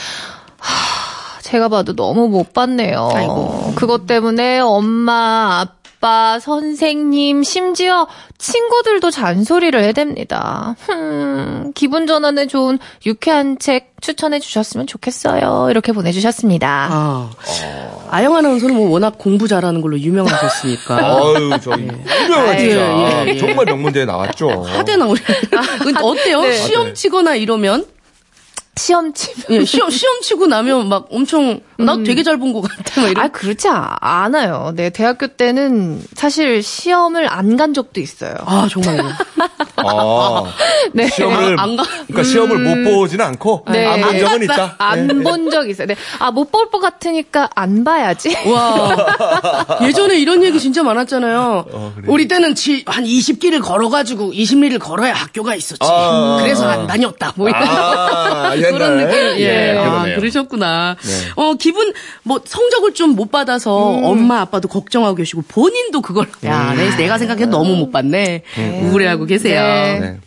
하, 0.58 1.11
제가 1.51 1.67
봐도 1.67 1.93
너무 1.93 2.29
못 2.29 2.53
봤네요. 2.53 3.10
아이고. 3.13 3.74
그것 3.75 4.08
때문에 4.08 4.60
엄마, 4.60 5.65
아빠, 6.00 6.39
선생님, 6.39 7.43
심지어 7.43 8.08
친구들도 8.38 9.12
잔소리를 9.12 9.79
해댑니다. 9.84 10.75
흠, 10.79 11.74
기분 11.75 12.08
전환에 12.08 12.48
좋은 12.48 12.79
유쾌한 13.05 13.60
책 13.60 13.91
추천해 14.00 14.39
주셨으면 14.39 14.88
좋겠어요. 14.88 15.67
이렇게 15.72 15.91
보내주셨습니다. 15.91 16.88
아, 16.89 17.29
아영 18.10 18.38
아나운서는 18.38 18.74
뭐 18.74 18.89
워낙 18.89 19.15
공부 19.17 19.50
잘하는 19.50 19.81
걸로 19.81 20.00
유명하셨으니까. 20.00 20.96
아유, 21.05 21.51
저희 21.62 21.81
유명한 21.84 22.48
아, 22.50 22.58
진짜 22.58 22.77
예, 22.77 23.25
예, 23.25 23.27
예. 23.27 23.38
정말 23.38 23.65
명문대에 23.65 24.05
나왔죠. 24.05 24.63
하대 24.72 24.96
나오네. 24.96 25.20
근데 25.84 26.00
어때요? 26.01 26.41
네. 26.43 26.53
시험 26.55 26.93
치거나 26.93 27.36
이러면? 27.36 27.86
시험 28.81 29.13
치면. 29.13 29.61
예, 29.61 29.65
시험, 29.65 29.89
시험 29.91 30.21
치고 30.21 30.47
나면 30.47 30.89
막 30.89 31.07
엄청, 31.11 31.61
나 31.85 31.97
되게 32.03 32.23
잘 32.23 32.38
본 32.38 32.53
것 32.53 32.61
같아. 32.61 33.01
아, 33.15 33.27
그렇지 33.29 33.67
아- 33.69 33.95
않아요. 34.00 34.73
네, 34.75 34.89
대학교 34.89 35.27
때는 35.27 36.01
사실 36.15 36.61
시험을 36.63 37.27
안 37.31 37.57
간 37.57 37.73
적도 37.73 38.00
있어요. 38.00 38.33
아, 38.45 38.67
정말요. 38.71 39.03
아, 39.77 40.43
네. 40.93 41.07
시험을 41.07 41.59
아, 41.59 41.63
안 41.63 41.75
가- 41.75 41.83
그러니까 42.07 42.23
시험을 42.23 42.57
못 42.59 42.91
보지는 42.91 43.25
않고 43.25 43.65
네. 43.71 43.85
안본 43.85 44.19
적은 44.19 44.43
있다. 44.43 44.65
네. 44.67 44.71
안본적 44.77 45.69
있어요. 45.69 45.88
네. 45.88 45.95
아, 46.19 46.31
못 46.31 46.51
볼 46.51 46.69
것 46.71 46.79
같으니까 46.79 47.50
안 47.55 47.83
봐야지. 47.83 48.35
와. 48.47 49.77
예전에 49.81 50.19
이런 50.19 50.43
얘기 50.43 50.59
진짜 50.59 50.83
많았잖아요. 50.83 51.65
어, 51.71 51.91
그래요? 51.95 52.11
우리 52.11 52.27
때는 52.27 52.55
지, 52.55 52.83
한 52.85 53.03
20기를 53.03 53.61
걸어가지고 53.61 54.31
20리를 54.31 54.79
걸어야 54.79 55.13
학교가 55.13 55.55
있었지. 55.55 55.79
아. 55.81 56.38
그래서 56.41 56.67
안 56.67 56.88
다녔다. 56.88 57.33
뭐 57.35 57.50
이런. 57.50 57.61
아. 57.63 58.53
그런 58.55 58.97
느낌. 58.97 59.39
예. 59.41 59.77
아, 59.77 59.83
그러네요. 59.83 60.15
그러셨구나. 60.19 60.95
네. 61.01 61.11
어, 61.35 61.55
기분, 61.72 61.94
뭐, 62.24 62.42
성적을 62.44 62.94
좀 62.94 63.12
못 63.12 63.30
받아서 63.32 63.74
엄마, 64.04 64.40
아빠도 64.42 64.68
걱정하고 64.68 65.16
계시고 65.16 65.44
본인도 65.48 66.01
그걸, 66.01 66.28
야, 66.46 66.74
내- 66.75 66.96
내가 66.98 67.18
생각해도 67.18 67.51
너무 67.51 67.75
못 67.75 67.92
받네. 67.92 68.44
우울해하고 68.90 69.25
계세요. 69.25 69.62
네. 70.00 70.18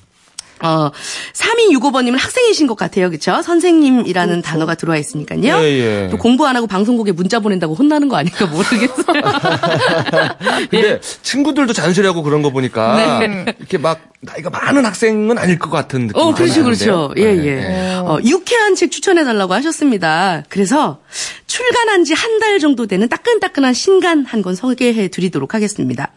네. 0.65 0.69
어, 0.69 0.91
3265번님은 1.35 2.19
학생이신 2.19 2.67
것 2.67 2.75
같아요. 2.77 3.11
그쵸? 3.11 3.43
선생님이라는 3.43 4.41
단어가 4.43 4.75
들어와 4.75 4.97
있으니까요. 4.99 5.43
예, 5.63 5.63
예. 6.05 6.09
또 6.11 6.17
공부 6.17 6.47
안 6.47 6.57
하고 6.57 6.67
방송국에 6.67 7.13
문자 7.13 7.39
보낸다고 7.41 7.75
혼나는 7.75 8.09
거 8.09 8.17
아닌가 8.17 8.47
모르겠어요. 8.47 9.23
근데 10.71 11.01
친구들도 11.23 11.73
잔소리하고 11.73 12.23
그런 12.23 12.43
거 12.43 12.51
보니까 12.51 13.19
네. 13.21 13.45
이렇게 13.59 13.79
막 13.79 14.01
나이가 14.21 14.49
많은 14.51 14.87
학생은 14.87 15.37
아닐 15.39 15.59
것 15.59 15.71
같은 15.71 16.07
느낌이 16.07 16.23
어, 16.23 16.35
그렇죠. 16.35 16.65
그렇죠. 16.65 17.13
예, 17.17 17.35
네, 17.35 17.47
예. 17.47 17.55
네. 17.57 17.95
어, 17.97 18.19
유쾌한 18.25 18.75
책 18.75 18.91
추천해달라고 18.91 19.53
하셨습니다. 19.55 20.43
그래서 20.49 20.99
출간한 21.47 22.05
지 22.05 22.15
한 22.15 22.35
달 22.41 22.59
정도 22.59 22.87
되는 22.87 23.09
따끈따끈한 23.09 23.75
신간 23.75 24.25
한 24.25 24.43
권 24.45 24.55
소개해 24.55 25.09
드리도록 25.09 25.55
하겠습니다. 25.55 26.11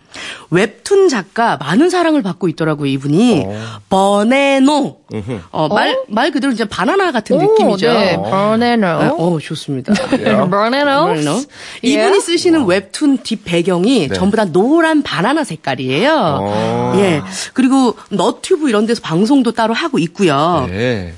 웹툰 0.49 1.09
작가 1.09 1.57
많은 1.57 1.89
사랑을 1.89 2.21
받고 2.21 2.47
있더라고요, 2.49 2.89
이분이. 2.89 3.45
버네노. 3.89 4.97
어, 5.51 5.67
말, 5.69 5.97
말 6.09 6.31
그대로 6.31 6.51
이제 6.53 6.65
바나나 6.65 7.11
같은 7.11 7.37
느낌이죠. 7.37 7.87
네. 7.87 8.17
버네노. 8.17 8.87
아, 8.87 9.09
어, 9.17 9.39
좋습니다. 9.39 9.93
버네노. 10.49 10.49
버네노. 10.49 11.41
이분이 11.81 12.19
쓰시는 12.19 12.65
웹툰 12.65 13.19
뒷 13.23 13.43
배경이 13.43 14.07
네. 14.09 14.13
전부 14.13 14.35
다 14.37 14.45
노란 14.45 15.01
바나나 15.03 15.43
색깔이에요. 15.43 16.39
어. 16.41 16.93
예. 16.97 17.21
그리고 17.53 17.95
너튜브 18.09 18.69
이런 18.69 18.85
데서 18.85 19.01
방송도 19.01 19.51
따로 19.51 19.73
하고 19.73 19.99
있고요. 19.99 20.67
네. 20.69 21.13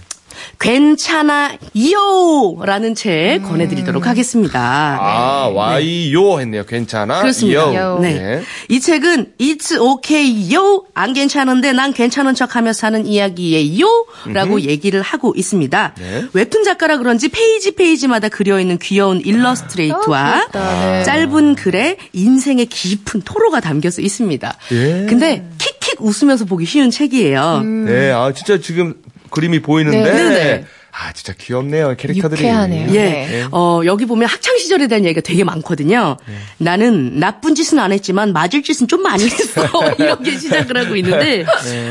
괜찮아 0.59 1.53
요 1.91 2.57
라는 2.63 2.95
책 2.95 3.41
권해드리도록 3.43 4.07
하겠습니다. 4.07 4.97
아, 4.99 5.49
와이요 5.53 6.39
했네요. 6.39 6.65
괜찮아. 6.65 7.21
그렇습니다. 7.21 7.73
요. 7.75 7.99
네. 8.01 8.41
이 8.67 8.79
책은 8.79 9.33
It's 9.39 9.79
okay 9.79 10.55
yo 10.55 10.83
안 10.93 11.13
괜찮은데 11.13 11.73
난 11.73 11.93
괜찮은 11.93 12.35
척 12.35 12.55
하며 12.55 12.73
사는 12.73 13.05
이야기예요 13.05 14.05
라고 14.33 14.61
얘기를 14.61 15.01
하고 15.01 15.33
있습니다. 15.35 15.93
네. 15.97 16.25
웹툰 16.33 16.63
작가라 16.63 16.97
그런지 16.97 17.29
페이지 17.29 17.71
페이지마다 17.71 18.29
그려 18.29 18.59
있는 18.59 18.77
귀여운 18.79 19.21
illustrate와 19.21 20.47
아. 20.53 20.79
네. 20.97 21.03
짧은 21.03 21.55
글에 21.55 21.97
인생의 22.13 22.65
깊은 22.67 23.21
토로가 23.21 23.59
담겨져 23.59 24.01
있습니다. 24.01 24.57
예. 24.71 25.05
근데 25.07 25.47
킥킥 25.57 26.01
웃으면서 26.01 26.45
보기 26.45 26.65
쉬운 26.65 26.91
책이에요. 26.91 27.61
네, 27.61 28.11
아 28.11 28.31
진짜 28.33 28.59
지금 28.59 28.95
그림이 29.29 29.61
보이는데 29.61 30.13
네. 30.13 30.65
아 30.91 31.13
진짜 31.13 31.33
귀엽네요. 31.37 31.95
캐릭터들이. 31.97 32.41
유쾌하네요. 32.41 32.89
예. 32.93 32.99
네. 32.99 33.47
어, 33.51 33.81
여기 33.85 34.05
보면 34.05 34.27
학창 34.27 34.57
시절에 34.57 34.87
대한 34.87 35.05
얘기가 35.05 35.21
되게 35.21 35.43
많거든요. 35.43 36.17
나는 36.57 37.19
나쁜 37.19 37.55
짓은 37.55 37.79
안 37.79 37.91
했지만 37.91 38.33
맞을 38.33 38.63
짓은 38.63 38.87
좀 38.87 39.03
많이 39.03 39.23
했어. 39.25 39.61
이렇게 39.99 40.37
시작을 40.37 40.77
하고 40.77 40.95
있는데 40.95 41.45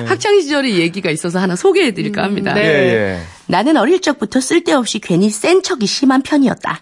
학창 0.06 0.40
시절의 0.40 0.78
얘기가 0.78 1.10
있어서 1.10 1.38
하나 1.38 1.56
소개해 1.56 1.92
드릴까 1.92 2.22
합니다. 2.22 2.52
네. 2.54 2.62
예, 2.62 2.66
예. 2.66 3.20
나는 3.46 3.76
어릴 3.76 4.00
적부터 4.00 4.40
쓸데없이 4.40 4.98
괜히 4.98 5.30
센 5.30 5.62
척이 5.62 5.86
심한 5.86 6.20
편이었다. 6.22 6.80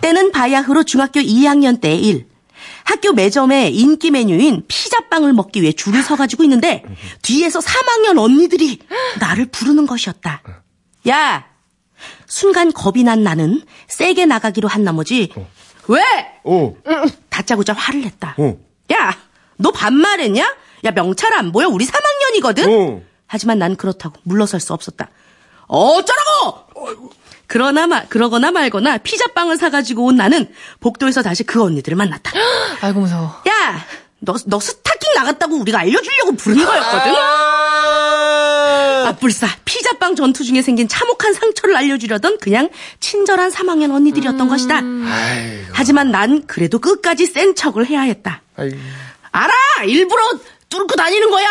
때는 0.00 0.32
바야흐로 0.32 0.82
중학교 0.84 1.20
2학년 1.20 1.80
때 1.80 1.94
일. 1.94 2.31
학교 2.84 3.12
매점에 3.12 3.68
인기 3.70 4.10
메뉴인 4.10 4.64
피자빵을 4.68 5.32
먹기 5.32 5.62
위해 5.62 5.72
줄을 5.72 6.02
서가지고 6.02 6.42
있는데 6.44 6.84
뒤에서 7.22 7.60
3학년 7.60 8.18
언니들이 8.18 8.78
나를 9.20 9.46
부르는 9.46 9.86
것이었다. 9.86 10.42
야! 11.08 11.46
순간 12.26 12.72
겁이 12.72 13.04
난 13.04 13.22
나는 13.22 13.62
세게 13.88 14.26
나가기로 14.26 14.68
한 14.68 14.82
나머지 14.84 15.32
왜? 15.88 16.00
오. 16.44 16.76
다짜고짜 17.28 17.72
화를 17.72 18.02
냈다. 18.02 18.36
어. 18.38 18.56
야! 18.92 19.16
너 19.56 19.70
반말했냐? 19.70 20.56
야 20.84 20.90
명찰 20.90 21.32
안 21.34 21.52
보여? 21.52 21.68
우리 21.68 21.86
3학년이거든? 21.86 22.68
어. 22.68 23.02
하지만 23.26 23.58
난 23.58 23.76
그렇다고 23.76 24.16
물러설 24.24 24.60
수 24.60 24.72
없었다. 24.74 25.08
어쩌라고! 25.68 27.10
그러나 27.52 27.86
마, 27.86 28.02
그러거나 28.04 28.50
말거나 28.50 28.96
피자빵을 28.96 29.58
사가지고 29.58 30.06
온 30.06 30.16
나는 30.16 30.48
복도에서 30.80 31.20
다시 31.20 31.44
그 31.44 31.62
언니들을 31.62 31.94
만났다. 31.98 32.32
아이고, 32.80 33.00
무서워. 33.00 33.42
야! 33.46 33.86
너, 34.20 34.34
너 34.46 34.58
스타킹 34.58 35.12
나갔다고 35.16 35.56
우리가 35.56 35.80
알려주려고 35.80 36.32
부른 36.32 36.64
거였거든? 36.64 37.14
아. 37.14 39.04
아, 39.06 39.16
불사. 39.20 39.48
피자빵 39.66 40.16
전투 40.16 40.44
중에 40.44 40.62
생긴 40.62 40.88
참혹한 40.88 41.34
상처를 41.34 41.76
알려주려던 41.76 42.38
그냥 42.38 42.70
친절한 43.00 43.50
3학년 43.50 43.94
언니들이었던 43.94 44.48
것이다. 44.48 44.76
아이고. 44.76 45.72
하지만 45.74 46.10
난 46.10 46.46
그래도 46.46 46.78
끝까지 46.78 47.26
센 47.26 47.54
척을 47.54 47.84
해야 47.84 48.00
했다. 48.00 48.40
아이고. 48.56 48.78
알아! 49.30 49.52
일부러 49.84 50.22
뚫고 50.72 50.96
다니는 50.96 51.30
거야! 51.30 51.46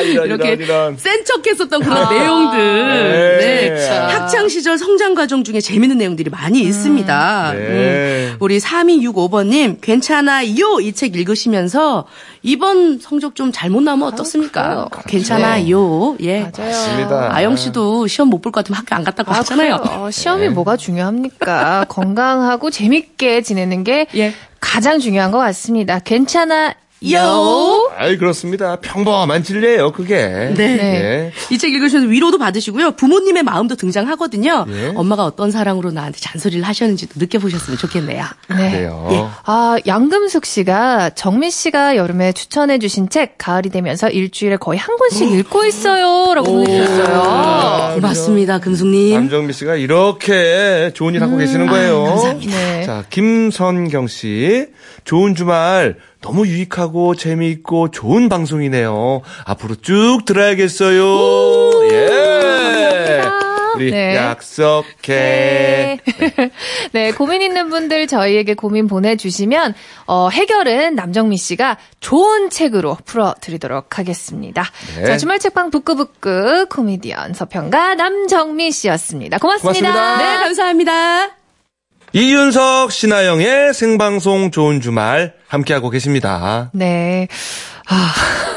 이런, 0.02 0.26
이렇게 0.26 0.48
이런, 0.54 0.60
이런. 0.60 0.96
센 0.96 1.24
척했었던 1.24 1.82
그런 1.82 1.98
아. 2.06 2.10
내용들. 2.10 3.38
네. 3.38 3.70
네. 3.70 3.86
참. 3.86 4.08
학창 4.10 4.48
시절 4.48 4.76
성장 4.76 5.14
과정 5.14 5.44
중에 5.44 5.60
재밌는 5.60 5.98
내용들이 5.98 6.30
많이 6.30 6.60
있습니다. 6.60 7.52
네. 7.54 7.58
음, 7.60 8.36
우리 8.40 8.58
3265번님, 8.58 9.80
괜찮아요. 9.80 10.80
이 10.80 10.92
책 10.94 11.16
읽으시면서 11.16 12.06
이번 12.42 12.98
성적 13.00 13.34
좀 13.34 13.50
잘못 13.52 13.82
나면 13.82 14.06
어떻습니까? 14.08 14.88
괜찮아요. 15.08 16.16
예. 16.20 16.40
맞아요. 16.40 16.52
맞습니다. 16.70 17.30
아영 17.34 17.56
씨도 17.56 18.06
시험 18.06 18.28
못 18.30 18.42
볼 18.44 18.52
것 18.52 18.60
같으면 18.60 18.78
학교 18.78 18.94
안 18.94 19.02
갔다고 19.04 19.32
아, 19.32 19.36
하잖아요. 19.38 19.80
어, 19.88 20.10
시험이 20.10 20.48
뭐가 20.50 20.76
중요합니까? 20.76 21.86
건강하고 21.88 22.70
재밌게 22.70 23.40
지내는 23.42 23.82
게 23.84 24.06
예. 24.16 24.32
가장 24.60 24.98
중요한 25.00 25.30
것 25.30 25.38
같습니다. 25.38 25.98
괜찮아. 25.98 26.74
요. 27.12 27.90
아이, 27.96 28.16
그렇습니다. 28.16 28.76
평범한 28.76 29.42
진리예요, 29.42 29.92
그게. 29.92 30.16
네. 30.16 30.76
네. 30.76 31.32
이 31.50 31.58
책 31.58 31.72
읽으시면서 31.72 32.08
위로도 32.08 32.38
받으시고요. 32.38 32.92
부모님의 32.92 33.42
마음도 33.42 33.74
등장하거든요. 33.76 34.66
예. 34.68 34.92
엄마가 34.94 35.24
어떤 35.24 35.50
사랑으로 35.50 35.90
나한테 35.92 36.18
잔소리를 36.20 36.62
하셨는지도 36.64 37.14
느껴보셨으면 37.18 37.78
좋겠네요. 37.78 38.24
네. 38.50 38.70
그래요. 38.70 39.30
아, 39.44 39.76
양금숙 39.86 40.44
씨가 40.46 41.10
정미 41.10 41.50
씨가 41.50 41.96
여름에 41.96 42.32
추천해 42.32 42.78
주신 42.78 43.08
책 43.08 43.36
가을이 43.38 43.70
되면서 43.70 44.08
일주일에 44.10 44.56
거의 44.56 44.78
한 44.78 44.96
권씩 44.96 45.30
읽고 45.32 45.64
있어요. 45.66 46.34
라고 46.34 46.52
보내주셨어요. 46.52 47.94
고맙습니다, 47.94 48.58
금숙님. 48.60 49.14
남정미 49.14 49.52
씨가 49.52 49.76
이렇게 49.76 50.90
좋은 50.94 51.14
일 51.14 51.22
하고 51.22 51.36
계시는 51.36 51.66
거예요. 51.66 52.04
감사합니다. 52.04 52.52
네. 52.56 52.82
자, 52.84 53.04
김선경 53.10 54.06
씨. 54.08 54.66
좋은 55.04 55.34
주말. 55.34 55.96
너무 56.24 56.46
유익하고 56.46 57.16
재미있고 57.16 57.90
좋은 57.90 58.30
방송이네요. 58.30 59.20
앞으로 59.44 59.74
쭉 59.76 60.20
들어야겠어요. 60.24 61.04
예. 61.92 63.20
우리 63.74 63.90
네. 63.90 64.16
약속해. 64.16 64.88
네. 65.06 65.98
네, 66.92 67.12
고민 67.12 67.42
있는 67.42 67.68
분들 67.68 68.06
저희에게 68.06 68.54
고민 68.54 68.86
보내주시면, 68.86 69.74
어, 70.06 70.30
해결은 70.30 70.94
남정미 70.94 71.36
씨가 71.36 71.76
좋은 72.00 72.48
책으로 72.48 72.96
풀어드리도록 73.04 73.98
하겠습니다. 73.98 74.64
네. 74.96 75.04
자, 75.04 75.18
주말 75.18 75.38
책방 75.40 75.70
부끄부끄 75.70 76.66
코미디언 76.70 77.34
서평가 77.34 77.96
남정미 77.96 78.72
씨였습니다. 78.72 79.38
고맙습니다. 79.38 79.92
고맙습니다. 79.92 80.16
네, 80.18 80.44
감사합니다. 80.44 81.43
이윤석, 82.16 82.92
신하영의 82.92 83.74
생방송 83.74 84.52
좋은 84.52 84.80
주말 84.80 85.32
함께하고 85.48 85.90
계십니다. 85.90 86.70
네. 86.72 87.26
아, 87.86 88.12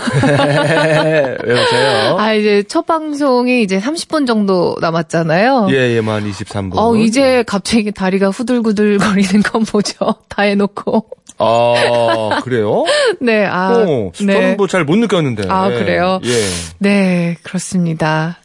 왜 1.43 1.53
웃어요? 1.53 2.17
아, 2.17 2.33
이제 2.33 2.63
첫 2.67 2.85
방송이 2.85 3.61
이제 3.61 3.79
30분 3.79 4.25
정도 4.25 4.75
남았잖아요. 4.81 5.67
예, 5.71 5.95
예, 5.95 6.01
만 6.01 6.29
23분. 6.29 6.73
어, 6.77 6.95
이제 6.95 7.43
갑자기 7.45 7.91
다리가 7.91 8.29
후들구들 8.29 8.97
거리는 8.99 9.41
건 9.43 9.65
뭐죠? 9.71 10.15
다 10.29 10.43
해놓고. 10.43 11.07
아, 11.39 12.39
그래요? 12.43 12.83
네, 13.21 13.45
아. 13.45 13.73
어, 13.73 14.11
네. 14.21 14.33
저는 14.33 14.57
뭐 14.57 14.65
잘 14.65 14.85
못 14.85 14.95
느꼈는데. 14.97 15.43
아, 15.49 15.69
그래요? 15.69 16.19
예. 16.23 16.31
네, 16.79 17.37
그렇습니다. 17.43 18.39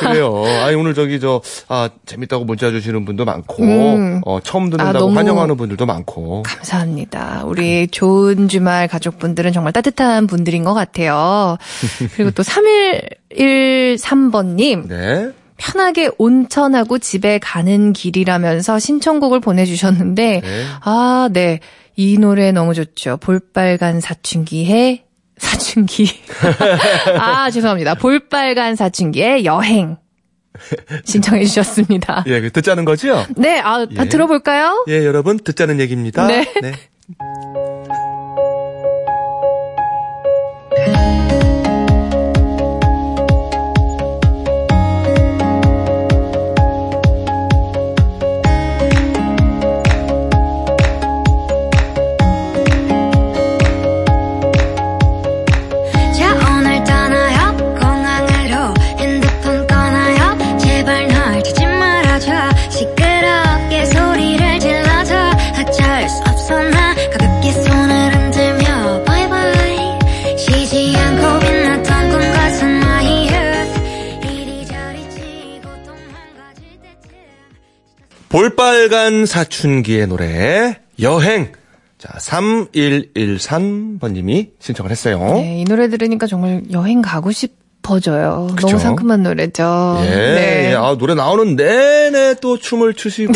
그래요. 0.00 0.44
아니, 0.64 0.76
오늘 0.76 0.94
저기 0.94 1.20
저, 1.20 1.42
아, 1.68 1.90
재밌다고 2.06 2.44
문자 2.44 2.70
주시는 2.70 3.04
분도 3.04 3.26
많고, 3.26 3.62
음. 3.62 4.20
어, 4.24 4.38
처음 4.42 4.68
아, 4.68 4.70
듣는다고 4.70 4.98
너무- 4.98 5.18
환영하는 5.18 5.56
분들도 5.58 5.84
많고. 5.84 6.42
감사합니다. 6.44 7.42
우리 7.44 7.87
좋은 7.90 8.48
주말 8.48 8.88
가족분들은 8.88 9.52
정말 9.52 9.72
따뜻한 9.72 10.26
분들인 10.26 10.64
것 10.64 10.74
같아요. 10.74 11.56
그리고 12.14 12.30
또 12.30 12.42
3113번님. 12.42 14.88
네. 14.88 15.32
편하게 15.58 16.10
온천하고 16.18 16.98
집에 16.98 17.38
가는 17.38 17.92
길이라면서 17.92 18.78
신청곡을 18.78 19.40
보내주셨는데, 19.40 20.40
네. 20.40 20.64
아, 20.80 21.28
네. 21.32 21.60
이 21.96 22.16
노래 22.16 22.52
너무 22.52 22.74
좋죠. 22.74 23.16
볼빨간 23.16 24.00
사춘기의, 24.00 25.04
사춘기. 25.36 26.08
아, 27.18 27.50
죄송합니다. 27.50 27.94
볼빨간 27.94 28.76
사춘기의 28.76 29.44
여행. 29.44 29.96
신청해 31.04 31.44
주셨습니다. 31.44 32.24
예, 32.26 32.40
그 32.40 32.50
듣자는 32.50 32.84
거죠? 32.84 33.24
네, 33.36 33.60
아, 33.60 33.86
다 33.86 34.04
예. 34.04 34.08
들어볼까요? 34.08 34.84
예, 34.88 35.04
여러분, 35.04 35.38
듣자는 35.38 35.80
얘기입니다. 35.80 36.26
네. 36.26 36.44
자 36.44 37.67
볼빨간 79.08 79.26
사춘기의 79.26 80.06
노래, 80.06 80.78
여행. 81.00 81.50
자, 81.96 82.12
3113번님이 82.18 84.50
신청을 84.60 84.90
했어요. 84.90 85.18
네, 85.34 85.60
이 85.60 85.64
노래 85.64 85.88
들으니까 85.88 86.26
정말 86.26 86.62
여행 86.70 87.00
가고 87.02 87.32
싶어져요. 87.32 88.48
그쵸? 88.54 88.66
너무 88.68 88.78
상큼한 88.78 89.22
노래죠. 89.22 89.98
예, 90.02 90.10
네. 90.10 90.70
예, 90.70 90.74
아, 90.74 90.94
노래 90.98 91.14
나오는 91.14 91.56
내내 91.56 92.34
또 92.40 92.58
춤을 92.58 92.92
추시고, 92.94 93.32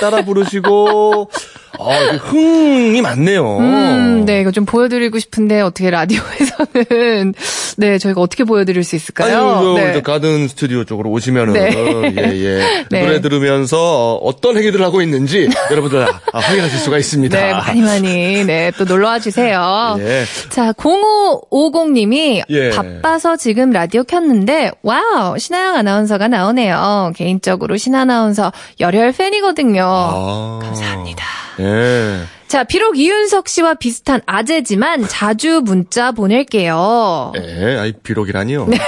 따라 0.00 0.24
부르시고, 0.24 1.30
아, 1.78 2.16
흥이 2.16 3.00
많네요. 3.00 3.58
음, 3.58 4.24
네, 4.26 4.40
이거 4.40 4.50
좀 4.50 4.64
보여드리고 4.64 5.18
싶은데 5.18 5.60
어떻게 5.60 5.90
라디오에서는 5.90 7.34
네 7.78 7.98
저희가 7.98 8.20
어떻게 8.20 8.44
보여드릴 8.44 8.84
수 8.84 8.96
있을까요? 8.96 9.38
아유, 9.38 9.74
네. 9.76 9.92
저 9.94 10.02
가든 10.02 10.48
스튜디오 10.48 10.84
쪽으로 10.84 11.10
오시면은, 11.10 11.52
네. 11.54 11.70
예, 12.16 12.44
예. 12.44 12.84
네. 12.90 13.02
노래 13.02 13.20
들으면서 13.20 13.78
어, 13.82 14.16
어떤 14.22 14.56
행위들을 14.56 14.84
하고 14.84 15.00
있는지 15.02 15.48
여러분들 15.70 16.02
아, 16.04 16.38
확인하실 16.38 16.78
수가 16.78 16.98
있습니다. 16.98 17.38
네, 17.40 17.52
많이 17.52 17.80
많이 17.80 18.44
네 18.44 18.72
또 18.78 18.84
놀러 18.84 19.08
와 19.08 19.18
주세요. 19.18 19.96
예. 20.00 20.24
자, 20.48 20.72
0550님이 20.72 22.42
예. 22.48 22.70
바빠서 22.70 23.36
지금 23.36 23.70
라디오 23.70 24.02
켰는데 24.04 24.70
wow 24.82 25.38
신아영 25.38 25.76
아나운서가 25.76 26.28
나오네요. 26.28 27.12
개인적으로 27.16 27.76
신 27.76 27.94
아나운서 27.94 28.52
열혈 28.80 29.12
팬이거든요. 29.12 29.82
아. 29.84 30.60
감사합니다. 30.62 31.24
예. 31.62 32.24
자, 32.48 32.64
비록 32.64 32.98
이윤석 32.98 33.48
씨와 33.48 33.74
비슷한 33.74 34.20
아재지만 34.26 35.08
자주 35.08 35.62
문자 35.64 36.12
보낼게요. 36.12 37.32
예, 37.36 37.78
아이, 37.78 37.92
비록이라니요. 37.92 38.66
네. 38.66 38.78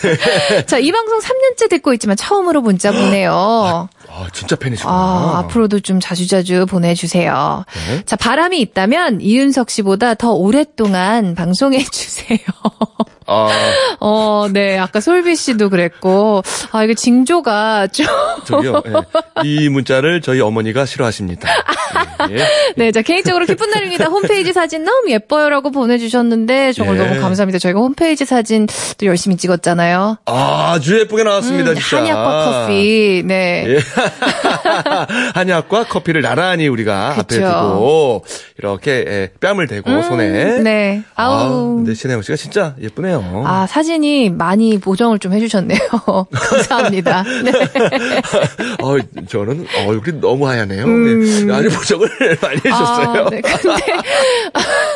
자, 0.64 0.78
이 0.78 0.90
방송 0.90 1.18
3년째 1.18 1.68
듣고 1.68 1.92
있지만 1.92 2.16
처음으로 2.16 2.62
문자 2.62 2.92
보내요. 2.92 3.32
아, 3.34 3.88
진짜 4.32 4.56
팬이시구나. 4.56 4.94
아, 4.94 5.38
앞으로도 5.44 5.80
좀 5.80 6.00
자주자주 6.00 6.66
보내주세요. 6.66 7.64
네. 7.88 8.02
자, 8.04 8.16
바람이 8.16 8.60
있다면 8.60 9.20
이윤석 9.20 9.70
씨보다 9.70 10.14
더 10.14 10.32
오랫동안 10.32 11.34
방송해주세요. 11.34 12.38
아, 13.26 13.48
어, 14.00 14.48
네. 14.52 14.78
아까 14.78 15.00
솔비 15.00 15.34
씨도 15.36 15.70
그랬고, 15.70 16.42
아, 16.72 16.84
이게 16.84 16.94
징조가 16.94 17.88
좀. 17.88 18.06
저기요. 18.44 18.82
예. 18.86 19.48
이 19.48 19.68
문자를 19.70 20.20
저희 20.20 20.40
어머니가 20.40 20.84
싫어하십니다. 20.84 21.48
예. 22.30 22.44
네, 22.76 22.92
자, 22.92 23.00
개인적으로 23.00 23.46
기쁜 23.46 23.70
날입니다. 23.70 24.06
홈페이지 24.06 24.52
사진 24.52 24.84
너무 24.84 25.10
예뻐요 25.10 25.48
라고 25.48 25.70
보내주셨는데, 25.70 26.72
정말 26.72 26.98
예. 26.98 27.06
너무 27.06 27.20
감사합니다. 27.20 27.58
저희가 27.58 27.80
홈페이지 27.80 28.26
사진 28.26 28.66
또 28.98 29.06
열심히 29.06 29.36
찍었잖아요. 29.36 30.18
아주 30.26 31.00
예쁘게 31.00 31.24
나왔습니다, 31.24 31.70
음, 31.70 31.76
진짜. 31.76 31.96
한약과 31.98 32.44
커피, 32.44 33.22
네. 33.24 33.64
예. 33.68 33.78
한약과 35.34 35.84
커피를 35.84 36.22
나란히 36.22 36.68
우리가 36.68 37.10
앞에 37.18 37.36
그쵸. 37.36 37.46
두고 37.46 38.24
이렇게 38.58 39.04
예, 39.06 39.30
뺨을 39.40 39.66
대고 39.66 40.02
손에. 40.02 40.58
네. 40.60 41.02
아, 41.14 41.24
아우. 41.24 41.76
근데 41.76 41.94
신혜영 41.94 42.22
씨가 42.22 42.36
진짜 42.36 42.74
예쁘네요. 42.80 43.44
아, 43.46 43.66
사진이 43.66 44.30
많이 44.30 44.78
보정을 44.78 45.18
좀 45.18 45.32
해주셨네요. 45.32 45.78
감사합니다. 46.32 47.22
네. 47.44 47.52
어, 48.82 48.96
저는 49.28 49.66
얼굴이 49.86 50.20
너무 50.20 50.48
하얗네요. 50.48 50.86
네. 50.86 51.52
아니, 51.52 51.68
보정을 51.68 52.08
많이. 52.40 52.56
음. 52.64 52.72
아, 52.72 53.28
네. 53.30 53.40
근데 53.40 53.82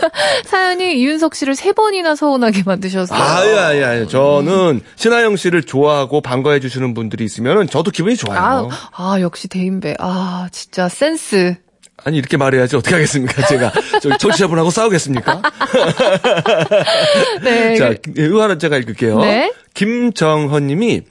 사연이 0.45 0.99
이윤석 0.99 1.35
씨를 1.35 1.55
세 1.55 1.73
번이나 1.73 2.15
서운하게 2.15 2.63
만드셨어요. 2.67 3.19
아유, 3.19 3.59
아유, 3.59 3.85
아유. 3.85 4.09
저는 4.09 4.81
신하영 4.97 5.37
씨를 5.37 5.63
좋아하고 5.63 6.21
반가워해 6.21 6.61
주시는 6.61 6.95
분들이 6.95 7.25
있으면 7.25 7.69
저도 7.69 7.91
기분이 7.91 8.17
좋아요. 8.17 8.69
아, 8.71 8.91
아, 8.93 9.21
역시 9.21 9.49
대인배. 9.49 9.97
아, 9.99 10.49
진짜 10.53 10.89
센스. 10.89 11.57
아니, 12.05 12.17
이렇게 12.17 12.37
말해야지 12.37 12.77
어떻게 12.77 12.95
하겠습니까? 12.95 13.45
제가 13.47 13.73
저기 14.01 14.17
청취자분하고 14.19 14.71
싸우겠습니까? 14.71 15.43
네. 17.43 17.77
자, 17.77 17.95
이거 18.17 18.43
하나 18.43 18.57
제가 18.57 18.77
읽을게요. 18.79 19.21
네. 19.21 19.53
김정헌 19.75 20.69
님이 20.69 21.03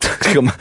잠깐만. 0.22 0.54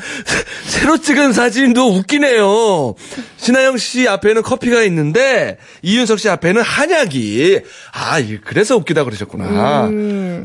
새로 0.65 0.97
찍은 0.97 1.33
사진도 1.33 1.87
웃기네요. 1.95 2.95
신하영 3.37 3.77
씨 3.77 4.07
앞에는 4.07 4.41
커피가 4.43 4.83
있는데 4.83 5.57
이윤석 5.81 6.19
씨 6.19 6.29
앞에는 6.29 6.61
한약이. 6.61 7.59
아, 7.93 8.19
이- 8.19 8.39
그래서 8.39 8.75
웃기다 8.77 9.03
그러셨구나. 9.03 9.89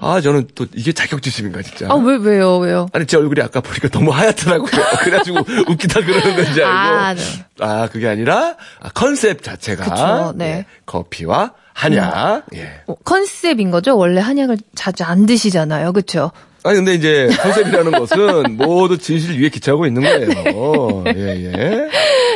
아, 0.00 0.20
저는 0.22 0.48
또 0.54 0.66
이게 0.74 0.92
자격지심인가 0.92 1.62
진짜. 1.62 1.86
음. 1.86 1.90
아, 1.90 1.94
왜, 1.96 2.16
왜요, 2.16 2.58
왜요? 2.58 2.88
아니 2.92 3.06
제 3.06 3.16
얼굴이 3.16 3.40
아까 3.42 3.60
보니까 3.60 3.88
너무 3.88 4.10
하얗더라고요. 4.10 4.70
그래가지고 5.04 5.38
웃기다 5.68 6.00
그러는 6.00 6.36
건지 6.36 6.62
알고. 6.62 6.66
아, 6.66 7.14
네. 7.14 7.22
아, 7.60 7.88
그게 7.88 8.08
아니라 8.08 8.56
아, 8.80 8.88
컨셉 8.90 9.42
자체가 9.42 9.84
그쵸, 9.84 10.32
네. 10.36 10.44
예, 10.46 10.66
커피와 10.86 11.52
한약. 11.74 12.46
예. 12.54 12.82
어, 12.86 12.94
컨셉인 13.04 13.70
거죠? 13.70 13.96
원래 13.96 14.20
한약을 14.20 14.58
자주 14.74 15.04
안 15.04 15.26
드시잖아요. 15.26 15.92
그쵸? 15.92 16.32
아니 16.62 16.76
근데 16.76 16.94
이제 16.94 17.28
컨셉이라는 17.40 17.92
것은 17.92 18.56
모두 18.56 18.98
진실 18.98 19.40
위에 19.40 19.48
기차하고 19.48 19.86
있는 19.86 20.02
거예요. 20.02 21.04
예, 21.16 21.44
예. 21.44 21.88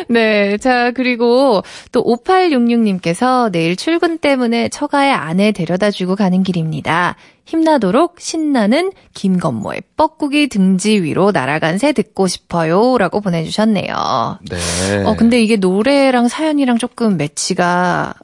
네. 0.08 0.56
자, 0.58 0.90
그리고 0.92 1.62
또 1.92 2.02
5866님께서 2.04 3.50
내일 3.52 3.76
출근 3.76 4.18
때문에 4.18 4.68
처가에 4.68 5.10
아내 5.10 5.52
데려다 5.52 5.90
주고 5.90 6.16
가는 6.16 6.42
길입니다. 6.42 7.16
힘나도록 7.46 8.16
신나는 8.20 8.92
김건모의 9.12 9.82
뻐꾸기 9.96 10.48
등지 10.48 11.02
위로 11.02 11.30
날아간 11.30 11.76
새 11.78 11.92
듣고 11.92 12.26
싶어요. 12.26 12.96
라고 12.96 13.20
보내주셨네요. 13.20 14.38
네. 14.50 15.04
어, 15.04 15.14
근데 15.16 15.42
이게 15.42 15.56
노래랑 15.56 16.28
사연이랑 16.28 16.78
조금 16.78 17.16
매치가 17.18 18.14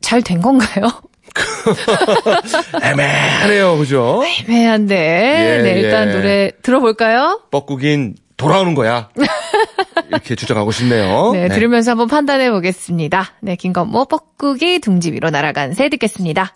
잘 0.00 0.22
된 0.22 0.40
건가요? 0.40 0.88
애매하네요, 2.82 3.78
그죠? 3.78 4.22
애매한데. 4.46 4.94
예, 4.96 5.62
네, 5.62 5.80
일단 5.80 6.08
예. 6.08 6.12
노래 6.12 6.50
들어볼까요? 6.62 7.40
뻐꾸긴 7.50 8.16
돌아오는 8.36 8.74
거야. 8.74 9.08
이렇게 10.08 10.34
주장하고 10.34 10.72
싶네요. 10.72 11.30
네, 11.34 11.48
들으면서 11.48 11.92
한번 11.92 12.08
판단해 12.08 12.50
보겠습니다. 12.50 13.34
네, 13.40 13.56
김건모 13.56 14.06
뻐꾸기 14.06 14.80
둥지 14.80 15.12
위로 15.12 15.30
날아간 15.30 15.74
새 15.74 15.88
듣겠습니다. 15.88 16.52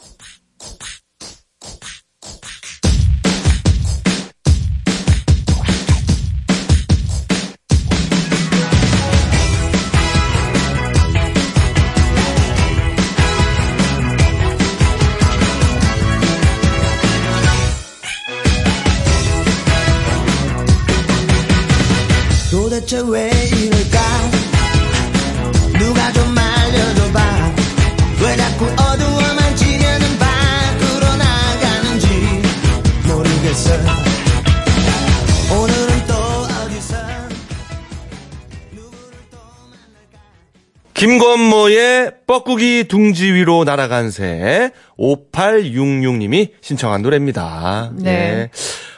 뻐꾸기 42.27 42.85
둥지 42.89 43.33
위로 43.33 43.65
날아간 43.65 44.11
새 44.11 44.73
5866님이 44.99 46.51
신청한 46.61 47.03
노래입니다. 47.03 47.93
네. 47.95 48.11
예. 48.11 48.51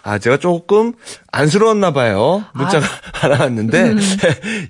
아, 0.03 0.19
제가 0.19 0.39
조금 0.39 0.95
안쓰러웠나 1.31 1.93
봐요. 1.93 2.45
문자가 2.55 2.87
하나 3.13 3.41
왔는데 3.43 3.95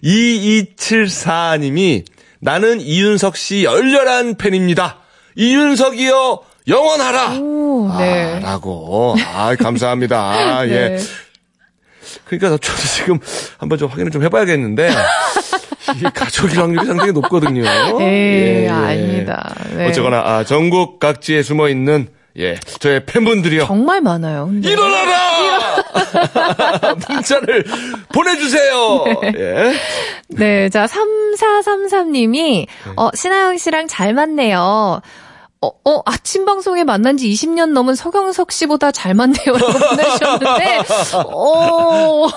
2274님이 0.02 2.04
나는 2.40 2.80
이윤석 2.80 3.36
씨 3.36 3.64
열렬한 3.64 4.36
팬입니다. 4.36 4.98
이윤석이요 5.36 6.40
영원하라. 6.66 7.38
오, 7.38 7.88
네. 7.98 8.34
아, 8.34 8.38
라고. 8.40 9.16
아, 9.34 9.54
감사합니다. 9.56 10.68
예. 10.68 10.98
네. 12.14 12.20
그러니까 12.24 12.58
저도 12.58 12.82
지금 12.82 13.18
한번 13.58 13.78
좀 13.78 13.88
확인을 13.88 14.10
좀 14.10 14.22
해봐야겠는데 14.22 14.90
이게 15.96 16.10
가족일 16.14 16.60
확률이 16.60 16.86
상당히 16.86 17.12
높거든요. 17.12 17.62
에이, 18.00 18.00
예, 18.00 18.64
예. 18.64 18.68
아닙니다. 18.68 19.54
네. 19.74 19.88
어쨌거나 19.88 20.18
아, 20.18 20.44
전국 20.44 20.98
각지에 20.98 21.42
숨어 21.42 21.68
있는 21.68 22.08
예 22.36 22.56
저의 22.78 23.04
팬분들이요. 23.06 23.66
정말 23.66 24.00
많아요. 24.00 24.46
근데. 24.46 24.70
일어나라! 24.70 25.18
문자를 27.08 27.64
보내주세요. 28.12 29.04
예. 29.36 29.74
네, 30.28 30.68
자, 30.68 30.86
3433님이, 30.86 32.66
어, 32.96 33.08
신하영 33.14 33.58
씨랑 33.58 33.88
잘 33.88 34.12
맞네요. 34.14 35.00
어, 35.60 35.70
어, 35.84 36.02
아침 36.06 36.44
방송에 36.44 36.84
만난 36.84 37.16
지 37.16 37.28
20년 37.30 37.72
넘은 37.72 37.96
서경석 37.96 38.52
씨보다 38.52 38.92
잘 38.92 39.12
맞네요. 39.14 39.44
라고 39.46 39.72
보내주셨는데, 39.90 40.78
어, 41.34 42.28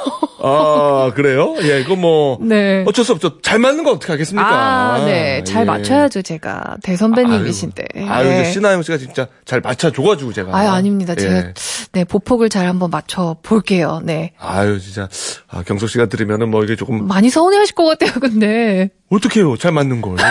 아 0.42 1.12
그래요? 1.14 1.54
예, 1.62 1.82
이거 1.82 1.96
뭐 1.96 2.40
네. 2.42 2.84
어쩔 2.88 3.06
수 3.06 3.12
없죠. 3.12 3.40
잘 3.42 3.60
맞는 3.60 3.84
거 3.84 3.92
어떻게 3.92 4.12
하겠습니까? 4.12 4.48
아, 4.50 5.06
네. 5.06 5.44
잘 5.44 5.62
예. 5.62 5.66
맞춰야죠, 5.66 6.24
제가. 6.24 6.78
대선배님이신데. 6.82 7.86
아유, 7.96 8.10
아유 8.10 8.28
네. 8.28 8.52
신하영 8.52 8.82
씨가 8.82 8.98
진짜 8.98 9.28
잘 9.46 9.62
맞춰줘가지고 9.62 10.34
제가. 10.34 10.58
아유, 10.58 10.70
아닙니다. 10.70 11.14
제가, 11.14 11.36
예. 11.36 11.54
네, 11.92 12.04
보폭을 12.06 12.50
잘 12.50 12.66
한번 12.66 12.90
맞춰 12.90 13.36
볼게요. 13.44 14.02
네. 14.04 14.32
아유 14.40 14.80
진짜 14.80 15.08
아, 15.48 15.62
경석 15.62 15.90
씨가 15.90 16.08
들으면은 16.08 16.50
뭐 16.50 16.64
이게 16.64 16.76
조금 16.76 17.08
많이 17.08 17.30
서운해 17.30 17.58
하실 17.58 17.76
것 17.76 17.86
같아요, 17.86 18.20
근데. 18.20 18.90
어떻게요? 19.12 19.58
잘 19.58 19.72
맞는 19.74 20.02
걸. 20.02 20.16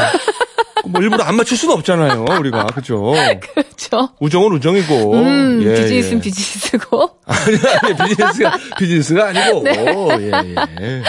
뭐 0.87 1.03
일부러 1.03 1.25
안 1.25 1.37
맞출 1.37 1.57
수는 1.57 1.75
없잖아요, 1.77 2.25
우리가. 2.39 2.67
그죠? 2.67 3.13
그렇죠. 3.55 4.11
우정은 4.21 4.53
우정이고. 4.53 5.15
음, 5.15 5.63
예, 5.63 5.75
비즈니스는 5.75 6.19
예. 6.19 6.23
비즈니스고. 6.23 7.11
아니, 7.27 7.57
아니, 7.83 8.09
비즈니스가, 8.09 8.59
비즈니스가 8.79 9.29
아니고. 9.29 9.65
예, 10.21 10.31
예. 10.81 11.03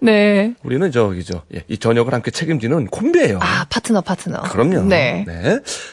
네. 0.00 0.54
우리는 0.62 0.90
저기죠. 0.90 1.42
예, 1.54 1.62
이 1.68 1.78
저녁을 1.78 2.12
함께 2.12 2.30
책임지는 2.30 2.86
콤비예요 2.86 3.38
아, 3.40 3.66
파트너, 3.68 4.00
파트너. 4.00 4.42
그럼요. 4.42 4.82
네. 4.82 5.24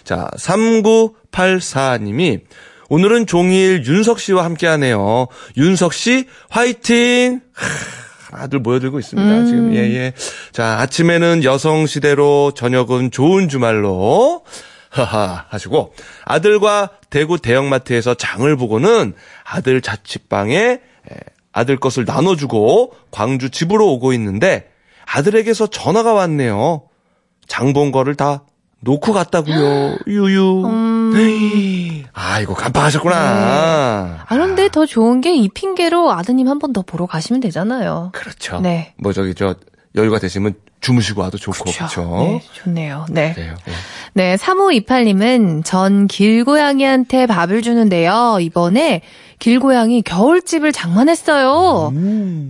자, 0.04 0.30
3984님이 0.38 2.42
오늘은 2.90 3.26
종일 3.26 3.84
윤석 3.86 4.20
씨와 4.20 4.46
함께 4.46 4.68
하네요. 4.68 5.28
윤석 5.58 5.94
씨, 5.94 6.26
화이팅! 6.50 7.42
하, 8.32 8.44
아들 8.44 8.60
모여들고 8.60 9.00
있습니다. 9.00 9.38
음. 9.38 9.46
지금, 9.46 9.76
예, 9.76 9.80
예. 9.80 10.14
자, 10.52 10.80
아침에는 10.80 11.44
여성 11.44 11.86
시대로, 11.86 12.52
저녁은 12.56 13.12
좋은 13.12 13.50
주말로, 13.50 14.44
하하, 14.90 15.46
하시고, 15.50 15.94
아들과 16.26 16.90
대구 17.10 17.38
대형마트에서 17.40 18.14
장을 18.14 18.56
보고는 18.56 19.14
아들 19.44 19.82
자취방에 19.82 20.56
에, 20.56 20.80
아들 21.52 21.78
것을 21.78 22.06
나눠주고 22.06 22.94
광주 23.12 23.50
집으로 23.50 23.88
오고 23.94 24.12
있는데 24.14 24.70
아들에게서 25.06 25.68
전화가 25.68 26.14
왔네요. 26.14 26.84
장 27.48 27.74
본 27.74 27.92
거를 27.92 28.16
다 28.16 28.44
놓고 28.86 29.12
갔다고요. 29.14 29.98
유유. 30.08 30.64
음. 30.66 32.04
아이고 32.14 32.54
깜빡하셨구나. 32.54 33.16
아, 33.18 34.26
그런데 34.30 34.70
더 34.70 34.86
좋은 34.86 35.20
게 35.22 35.34
이 35.36 35.50
핑계로 35.50 36.12
아드님 36.14 36.48
한 36.48 36.60
번 36.60 36.72
더 36.72 36.82
보러 36.82 37.06
가시면 37.06 37.42
되잖아요. 37.42 38.12
그렇죠. 38.14 38.60
네. 38.62 38.94
뭐 38.98 39.12
저기 39.12 39.34
저 39.36 39.56
여유가 39.96 40.20
되시면 40.20 40.54
주무시고 40.82 41.22
와도 41.22 41.38
좋고 41.38 41.72
그렇죠. 41.72 42.02
네, 42.20 42.42
좋네요. 42.54 43.06
네. 43.10 43.34
그래요. 43.34 43.56
예. 43.68 43.72
네, 44.14 44.36
3528님은 44.36 45.64
전 45.66 46.08
길고양이한테 46.08 47.26
밥을 47.28 47.62
주는데요. 47.62 48.38
이번에 48.42 49.02
길고양이 49.40 50.02
겨울집을 50.02 50.72
장만했어요. 50.72 51.94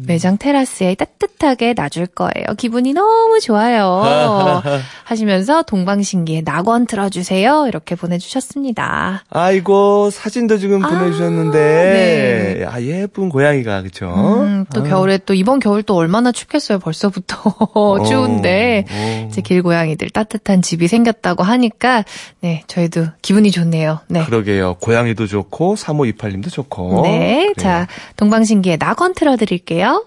매장 0.05 0.37
테라스에 0.37 0.95
따뜻하게 0.95 1.73
놔줄 1.73 2.07
거예요. 2.07 2.55
기분이 2.57 2.93
너무 2.93 3.39
좋아요. 3.39 4.61
하시면서 5.03 5.63
동방신기에 5.63 6.41
낙원 6.45 6.85
틀어주세요. 6.85 7.67
이렇게 7.67 7.95
보내주셨습니다. 7.95 9.23
아이고 9.29 10.09
사진도 10.11 10.57
지금 10.57 10.83
아, 10.83 10.89
보내주셨는데 10.89 12.65
아 12.69 12.81
예쁜 12.81 13.29
고양이가 13.29 13.81
그쵸? 13.81 14.13
음, 14.15 14.65
또 14.73 14.83
겨울에 14.83 15.17
또 15.17 15.33
이번 15.33 15.59
겨울 15.59 15.83
또 15.83 15.95
얼마나 15.95 16.31
춥겠어요. 16.31 16.79
벌써부터 16.79 17.53
추운데 18.07 18.85
어. 18.89 19.27
이제 19.29 19.41
길고양이들 19.41 20.09
따뜻한 20.09 20.61
집이 20.61 20.87
생겼다고 20.87 21.43
하니까 21.43 22.03
네 22.41 22.63
저희도 22.67 23.07
기분이 23.21 23.51
좋네요. 23.51 23.99
네. 24.07 24.23
그러게요. 24.25 24.75
고양이도 24.79 25.27
좋고 25.27 25.75
3528님도 25.75 26.51
좋고. 26.51 26.74
네. 27.03 27.53
그래요. 27.53 27.53
자, 27.57 27.87
동방신기에 28.17 28.77
낙원 28.77 29.13
틀어드릴게요. 29.13 30.05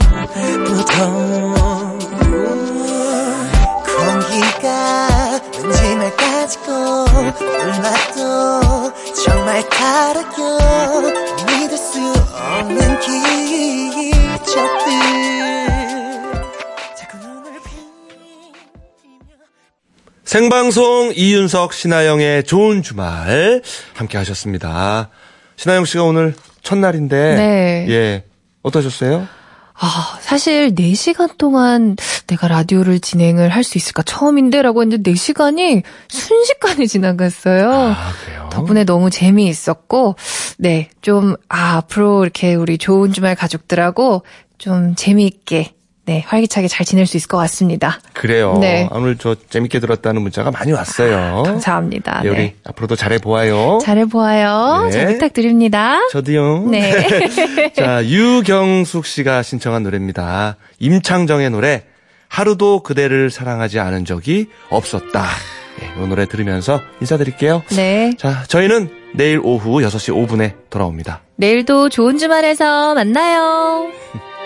공기가 3.86 5.40
왠지 5.62 5.96
날 5.96 6.14
가지고 6.16 6.72
몰라도 7.40 8.92
정말 9.14 9.66
다르여 9.70 11.00
믿을 11.46 11.78
수 11.78 11.98
없는 12.34 12.98
생방송 20.24 21.12
이윤석 21.16 21.72
신하영의 21.72 22.44
좋은 22.44 22.82
주말 22.82 23.62
함께 23.94 24.18
하셨습니다. 24.18 25.08
신하영 25.56 25.86
씨가 25.86 26.04
오늘 26.04 26.34
첫날인데 26.62 27.34
네. 27.36 27.86
예. 27.88 28.24
어떠셨어요? 28.62 29.26
아, 29.80 30.18
사실 30.20 30.74
4시간 30.74 31.38
동안 31.38 31.94
내가 32.26 32.48
라디오를 32.48 32.98
진행을 32.98 33.50
할 33.50 33.62
수 33.62 33.78
있을까 33.78 34.02
처음인데라고 34.02 34.82
했는데 34.82 35.12
4시간이 35.12 35.82
순식간에 36.08 36.86
지나갔어요. 36.86 37.70
아, 37.72 38.12
그래요? 38.24 38.48
덕분에 38.50 38.82
너무 38.84 39.08
재미있었고, 39.10 40.16
네, 40.58 40.90
좀, 41.00 41.36
아, 41.48 41.76
앞으로 41.76 42.24
이렇게 42.24 42.54
우리 42.56 42.76
좋은 42.76 43.12
주말 43.12 43.36
가족들하고 43.36 44.22
좀 44.58 44.96
재미있게, 44.96 45.74
네, 46.08 46.24
활기차게 46.26 46.68
잘 46.68 46.86
지낼 46.86 47.04
수 47.04 47.18
있을 47.18 47.28
것 47.28 47.36
같습니다. 47.36 48.00
그래요. 48.14 48.56
네. 48.58 48.88
오늘 48.92 49.18
저 49.18 49.36
재밌게 49.50 49.78
들었다는 49.78 50.22
문자가 50.22 50.50
많이 50.50 50.72
왔어요. 50.72 51.42
감사합니다. 51.44 52.22
예, 52.24 52.28
우리 52.30 52.38
네. 52.38 52.54
앞으로도 52.64 52.96
잘해 52.96 53.18
보아요. 53.18 53.78
잘해보아요. 53.82 54.84
네. 54.86 54.90
잘 54.90 55.06
부탁드립니다. 55.08 55.98
저도요. 56.10 56.64
네. 56.70 57.72
자, 57.76 58.02
유경숙 58.02 59.04
씨가 59.04 59.42
신청한 59.42 59.82
노래입니다. 59.82 60.56
임창정의 60.78 61.50
노래 61.50 61.84
하루도 62.28 62.82
그대를 62.84 63.28
사랑하지 63.28 63.78
않은 63.78 64.06
적이 64.06 64.46
없었다. 64.70 65.26
네, 65.78 65.92
이 66.02 66.06
노래 66.08 66.24
들으면서 66.24 66.80
인사드릴게요. 67.02 67.64
네. 67.76 68.14
자, 68.16 68.44
저희는 68.48 68.88
내일 69.12 69.40
오후 69.42 69.82
6시 69.82 70.26
5분에 70.26 70.54
돌아옵니다. 70.70 71.20
내일도 71.36 71.90
좋은 71.90 72.16
주말에서 72.16 72.94
만나요. 72.94 73.90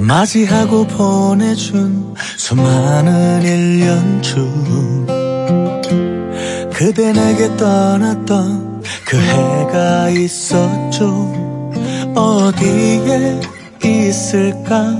맞이하고 0.00 0.86
보내준 0.86 2.14
수많은 2.36 3.42
1년 3.42 4.22
중. 4.22 5.06
그대 6.72 7.12
내게 7.12 7.54
떠났던 7.56 8.82
그 9.06 9.16
해가 9.18 10.08
있었죠. 10.10 11.32
어디에 12.14 13.40
있을까? 13.84 14.96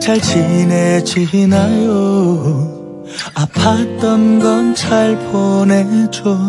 잘 0.00 0.20
지내지나요? 0.20 1.54
아팠던 3.34 4.42
건 4.42 4.74
잘 4.74 5.16
보내줬나요? 5.30 6.44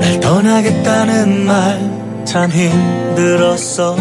날 0.00 0.20
떠나겠다는 0.20 1.46
말 1.46 1.97
참 2.28 2.50
힘들었어요. 2.50 3.96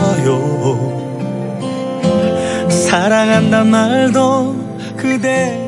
사랑한단 2.70 3.68
말도 3.68 4.56
그대 4.98 5.67